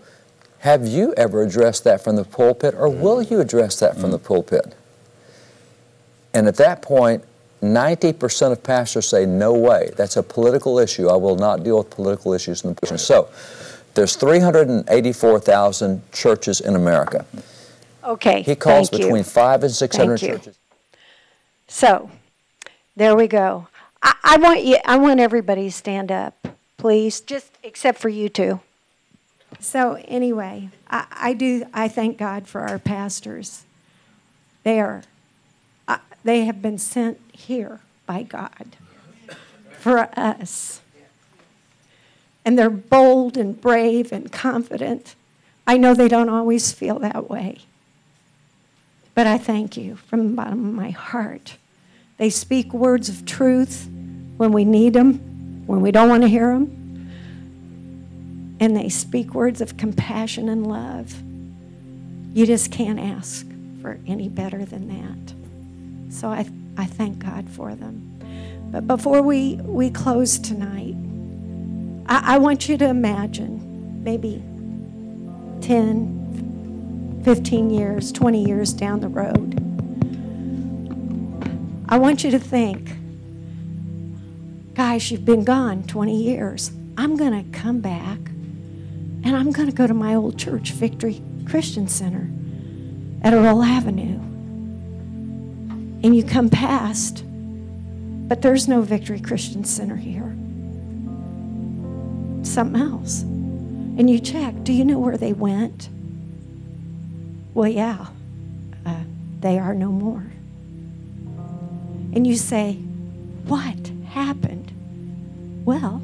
[0.62, 4.20] have you ever addressed that from the pulpit or will you address that from the
[4.20, 4.24] mm.
[4.24, 4.76] pulpit?
[6.36, 7.24] And at that point,
[7.64, 11.10] 90% of pastors say, no way, that's a political issue.
[11.10, 13.00] I will not deal with political issues in the pulpit.
[13.00, 13.30] So
[13.96, 17.26] there's 384,000 churches in America.
[18.04, 18.44] Okay.
[18.44, 19.08] He calls thank you.
[19.08, 20.38] between five and 600 Thank you.
[20.38, 20.60] churches.
[21.68, 22.12] So,
[22.96, 23.68] there we go.
[24.04, 24.78] I, I want you.
[24.86, 26.48] I want everybody to stand up,
[26.78, 27.22] please.
[27.22, 28.60] Just except for you two.
[29.60, 31.66] So anyway, I, I do.
[31.74, 33.64] I thank God for our pastors.
[34.64, 35.04] They are.
[35.88, 38.76] Uh, they have been sent here by God
[39.72, 40.82] for us,
[42.46, 45.16] and they're bold and brave and confident.
[45.68, 47.60] I know they don't always feel that way.
[49.14, 51.58] But I thank you from the bottom of my heart.
[52.18, 53.90] They speak words of truth
[54.38, 56.81] when we need them, when we don't want to hear them.
[58.62, 61.22] And they speak words of compassion and love.
[62.34, 63.46] You just can't ask
[63.82, 66.14] for any better than that.
[66.14, 66.48] So I,
[66.78, 68.08] I thank God for them.
[68.72, 70.96] But before we, we close tonight,
[72.08, 74.44] I, I want you to imagine maybe
[75.62, 79.58] 10, 15 years, 20 years down the road.
[81.90, 82.92] I want you to think,
[84.76, 86.72] guys, you've been gone 20 years.
[86.96, 88.20] I'm going to come back
[89.24, 92.30] and I'm going to go to my old church, Victory Christian Center
[93.24, 94.20] at Earl Avenue.
[96.04, 100.36] And you come past, but there's no Victory Christian Center here.
[102.44, 103.22] Something else.
[103.22, 105.90] And you check, do you know where they went?
[107.54, 108.08] Well, yeah.
[108.86, 109.04] Uh,
[109.40, 110.26] they are no more.
[112.14, 112.74] And you say,
[113.46, 114.72] What happened?
[115.66, 116.02] Well,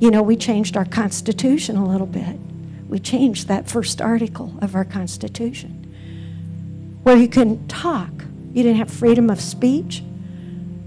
[0.00, 2.38] you know, we changed our Constitution a little bit.
[2.88, 5.84] We changed that first article of our Constitution
[7.02, 8.10] where you couldn't talk.
[8.52, 10.02] You didn't have freedom of speech,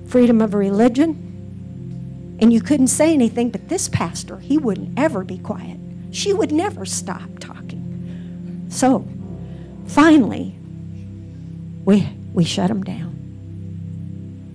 [0.08, 3.50] freedom of religion, and you couldn't say anything.
[3.50, 5.78] But this pastor, he wouldn't ever be quiet.
[6.12, 8.66] She would never stop talking.
[8.70, 9.08] So,
[9.86, 10.56] finally,
[11.86, 13.10] we, we shut him down.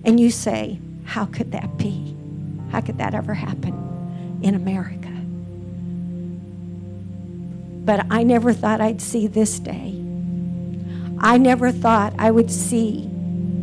[0.03, 2.15] And you say, how could that be?
[2.71, 3.86] How could that ever happen
[4.41, 5.07] in America?
[7.85, 9.93] But I never thought I'd see this day.
[11.19, 13.09] I never thought I would see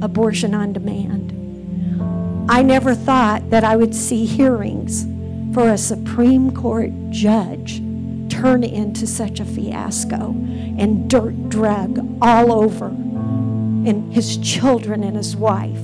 [0.03, 2.51] abortion on demand.
[2.51, 5.07] I never thought that I would see hearings
[5.55, 7.81] for a Supreme Court judge
[8.29, 10.31] turn into such a fiasco
[10.79, 15.81] and dirt drug all over, and his children and his wife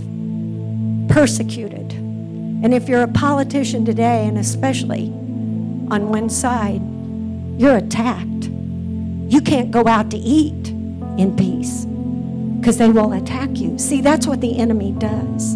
[1.08, 1.92] persecuted.
[2.62, 5.08] And if you're a politician today, and especially
[5.90, 6.82] on one side,
[7.58, 8.44] you're attacked.
[9.28, 10.68] You can't go out to eat
[11.18, 11.86] in peace
[12.60, 13.78] because they will attack you.
[13.78, 15.54] See, that's what the enemy does.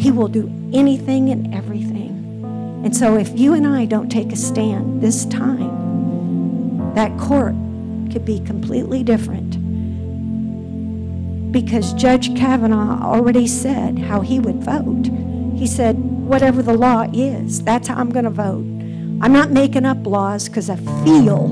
[0.00, 2.10] He will do anything and everything.
[2.84, 7.54] And so, if you and I don't take a stand this time, that court
[8.12, 9.50] could be completely different.
[11.52, 15.08] Because Judge Kavanaugh already said how he would vote.
[15.62, 18.64] He said, whatever the law is, that's how I'm going to vote.
[19.22, 21.50] I'm not making up laws because I feel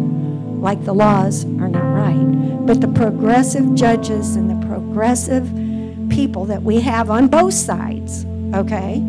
[0.59, 2.67] like the laws are not right.
[2.67, 5.45] But the progressive judges and the progressive
[6.11, 9.01] people that we have on both sides, okay,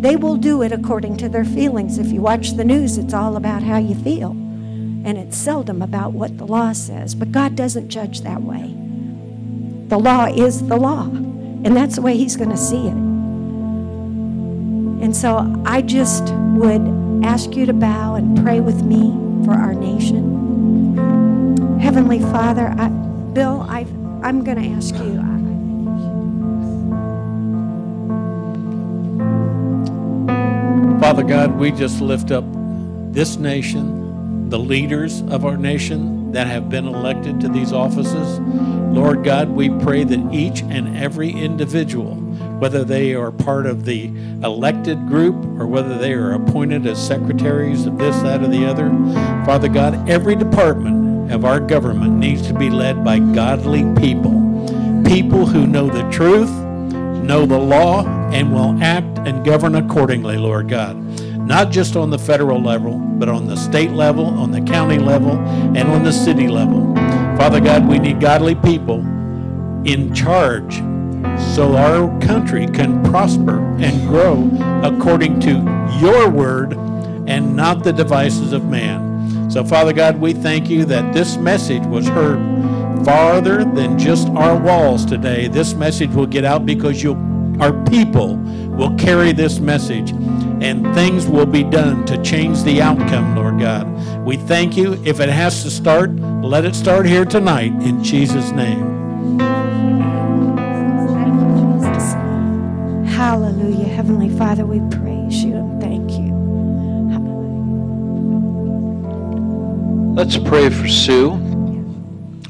[0.00, 1.98] they will do it according to their feelings.
[1.98, 4.30] If you watch the news, it's all about how you feel.
[4.30, 7.14] And it's seldom about what the law says.
[7.14, 8.74] But God doesn't judge that way.
[9.88, 11.02] The law is the law.
[11.04, 13.05] And that's the way He's going to see it.
[15.02, 16.24] And so I just
[16.54, 19.12] would ask you to bow and pray with me
[19.44, 20.36] for our nation.
[21.80, 23.86] Heavenly Father, I, Bill, i
[24.22, 25.16] I'm going to ask you.
[31.00, 32.44] Father God, we just lift up
[33.12, 38.40] this nation, the leaders of our nation that have been elected to these offices.
[38.40, 42.16] Lord God, we pray that each and every individual,
[42.58, 44.06] whether they are part of the
[44.42, 48.88] elected group or whether they are appointed as secretaries of this, that, or the other,
[49.44, 54.32] Father God, every department of our government needs to be led by godly people.
[55.04, 60.68] People who know the truth, know the law, and will act and govern accordingly, Lord
[60.68, 60.96] God.
[61.36, 65.32] Not just on the federal level, but on the state level, on the county level,
[65.38, 66.94] and on the city level.
[67.36, 69.00] Father God, we need godly people
[69.84, 70.80] in charge
[71.56, 74.46] so our country can prosper and grow
[74.82, 75.52] according to
[75.98, 76.74] your word
[77.26, 79.50] and not the devices of man.
[79.50, 82.36] So, Father God, we thank you that this message was heard
[83.06, 85.48] farther than just our walls today.
[85.48, 87.16] This message will get out because you'll
[87.58, 88.36] our people
[88.76, 90.10] will carry this message
[90.60, 93.86] and things will be done to change the outcome, Lord God.
[94.26, 95.02] We thank you.
[95.06, 99.05] If it has to start, let it start here tonight in Jesus' name.
[103.16, 103.88] Hallelujah.
[103.88, 106.34] Heavenly Father, we praise you and thank you.
[110.14, 111.32] Let's pray for Sue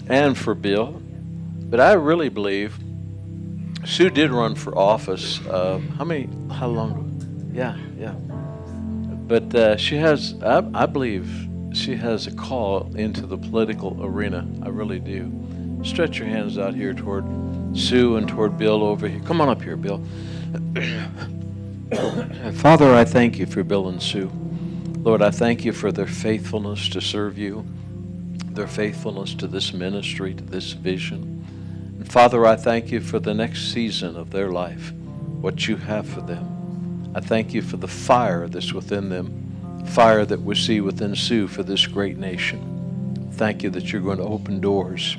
[0.09, 1.01] and for Bill.
[1.71, 2.77] But I really believe
[3.85, 5.39] Sue did run for office.
[5.47, 6.29] Uh, how many?
[6.53, 7.53] How long?
[7.55, 8.15] Yeah, yeah.
[9.29, 10.35] But uh, she has.
[10.43, 11.31] I, I believe
[11.75, 14.45] she has a call into the political arena.
[14.63, 15.31] I really do.
[15.85, 17.25] Stretch your hands out here toward
[17.73, 19.21] Sue and toward Bill over here.
[19.21, 20.03] Come on up here, Bill.
[22.55, 24.31] Father, I thank you for Bill and Sue.
[24.99, 27.65] Lord, I thank you for their faithfulness to serve you,
[28.51, 31.45] their faithfulness to this ministry, to this vision.
[31.99, 34.93] And Father, I thank you for the next season of their life,
[35.41, 37.13] what you have for them.
[37.15, 41.49] I thank you for the fire that's within them, fire that we see within Sue
[41.49, 43.31] for this great nation.
[43.33, 45.17] Thank you that you're going to open doors.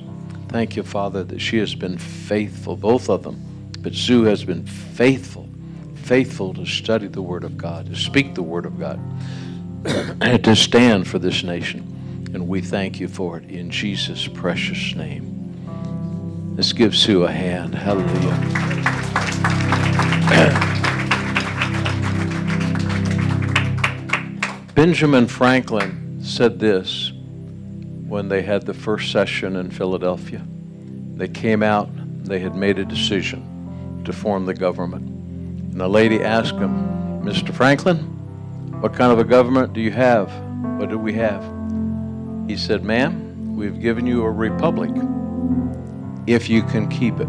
[0.49, 3.56] Thank you, Father, that she has been faithful, both of them.
[3.87, 5.47] But Sue has been faithful,
[5.95, 8.99] faithful to study the Word of God, to speak the Word of God,
[10.21, 12.29] and to stand for this nation.
[12.33, 15.63] And we thank you for it in Jesus' precious name.
[16.57, 17.75] Let's give Sue a hand.
[17.75, 18.35] Hallelujah.
[24.75, 27.13] Benjamin Franklin said this
[28.05, 30.45] when they had the first session in Philadelphia.
[31.15, 31.89] They came out,
[32.25, 33.53] they had made a decision
[34.07, 35.05] to form the government.
[35.05, 37.53] And the lady asked him, Mr.
[37.53, 37.97] Franklin,
[38.81, 40.31] what kind of a government do you have?
[40.79, 41.43] What do we have?
[42.47, 44.91] He said, Ma'am, we've given you a republic
[46.25, 47.27] if you can keep it.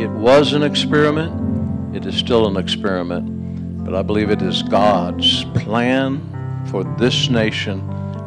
[0.00, 5.44] It was an experiment, it is still an experiment, but I believe it is God's
[5.44, 7.80] plan for this nation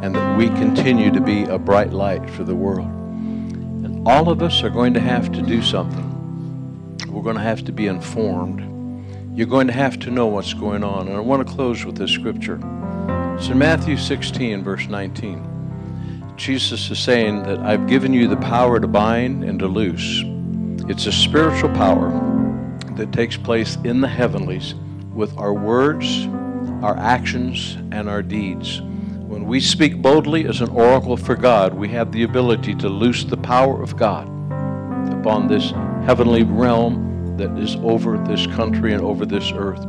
[0.04, 2.88] and that we continue to be a bright light for the world.
[2.88, 6.09] And all of us are going to have to do something.
[7.10, 9.38] We're going to have to be informed.
[9.38, 11.08] You're going to have to know what's going on.
[11.08, 12.60] And I want to close with this scripture.
[13.36, 16.36] It's in Matthew 16, verse 19.
[16.38, 20.24] Jesus is saying that I've given you the power to bind and to loose.
[20.88, 22.12] It's a spiritual power
[22.96, 24.76] that takes place in the heavenlies
[25.14, 26.28] with our words,
[26.84, 28.82] our actions, and our deeds.
[28.82, 33.24] When we speak boldly as an oracle for God, we have the ability to loose
[33.24, 34.28] the power of God
[35.12, 35.72] upon this
[36.06, 39.86] heavenly realm that is over this country and over this earth.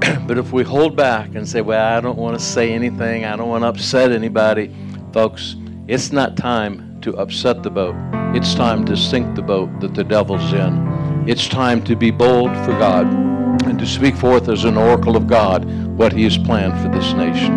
[0.26, 3.36] but if we hold back and say, well, I don't want to say anything, I
[3.36, 4.74] don't want to upset anybody,
[5.12, 5.56] folks,
[5.88, 7.96] it's not time to upset the boat.
[8.34, 11.24] It's time to sink the boat that the devil's in.
[11.26, 13.06] It's time to be bold for God
[13.64, 15.64] and to speak forth as an oracle of God
[15.98, 17.56] what he has planned for this nation.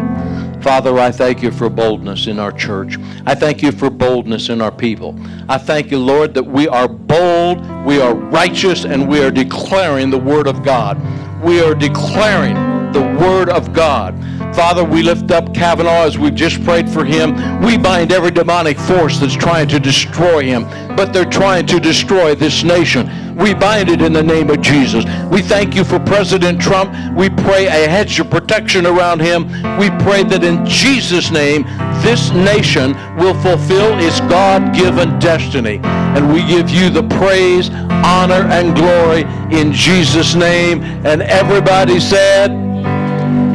[0.64, 2.95] Father, I thank you for boldness in our church.
[3.26, 5.14] I thank you for boldness in our people.
[5.49, 10.09] I thank you, Lord, that we are bold, we are righteous, and we are declaring
[10.09, 10.97] the Word of God.
[11.43, 12.55] We are declaring
[12.94, 14.14] the Word of God.
[14.56, 17.62] Father, we lift up Kavanaugh as we've just prayed for him.
[17.62, 20.66] We bind every demonic force that's trying to destroy him,
[20.96, 23.10] but they're trying to destroy this nation.
[23.36, 25.06] We bind it in the name of Jesus.
[25.32, 26.94] We thank you for President Trump.
[27.18, 29.48] We pray a hedge of protection around him.
[29.80, 31.64] We pray that in Jesus' name,
[32.04, 35.80] this nation will fulfill its God given destiny.
[35.84, 39.24] And we give you the praise, honor, and glory
[39.58, 40.84] in Jesus' name.
[41.04, 42.73] And everybody said,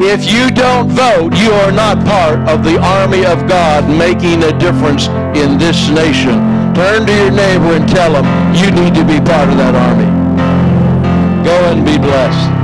[0.01, 4.57] if you don't vote, you are not part of the army of God making a
[4.57, 6.39] difference in this nation.
[6.73, 8.25] Turn to your neighbor and tell him
[8.55, 10.07] you need to be part of that army.
[11.43, 12.58] Go and be blessed.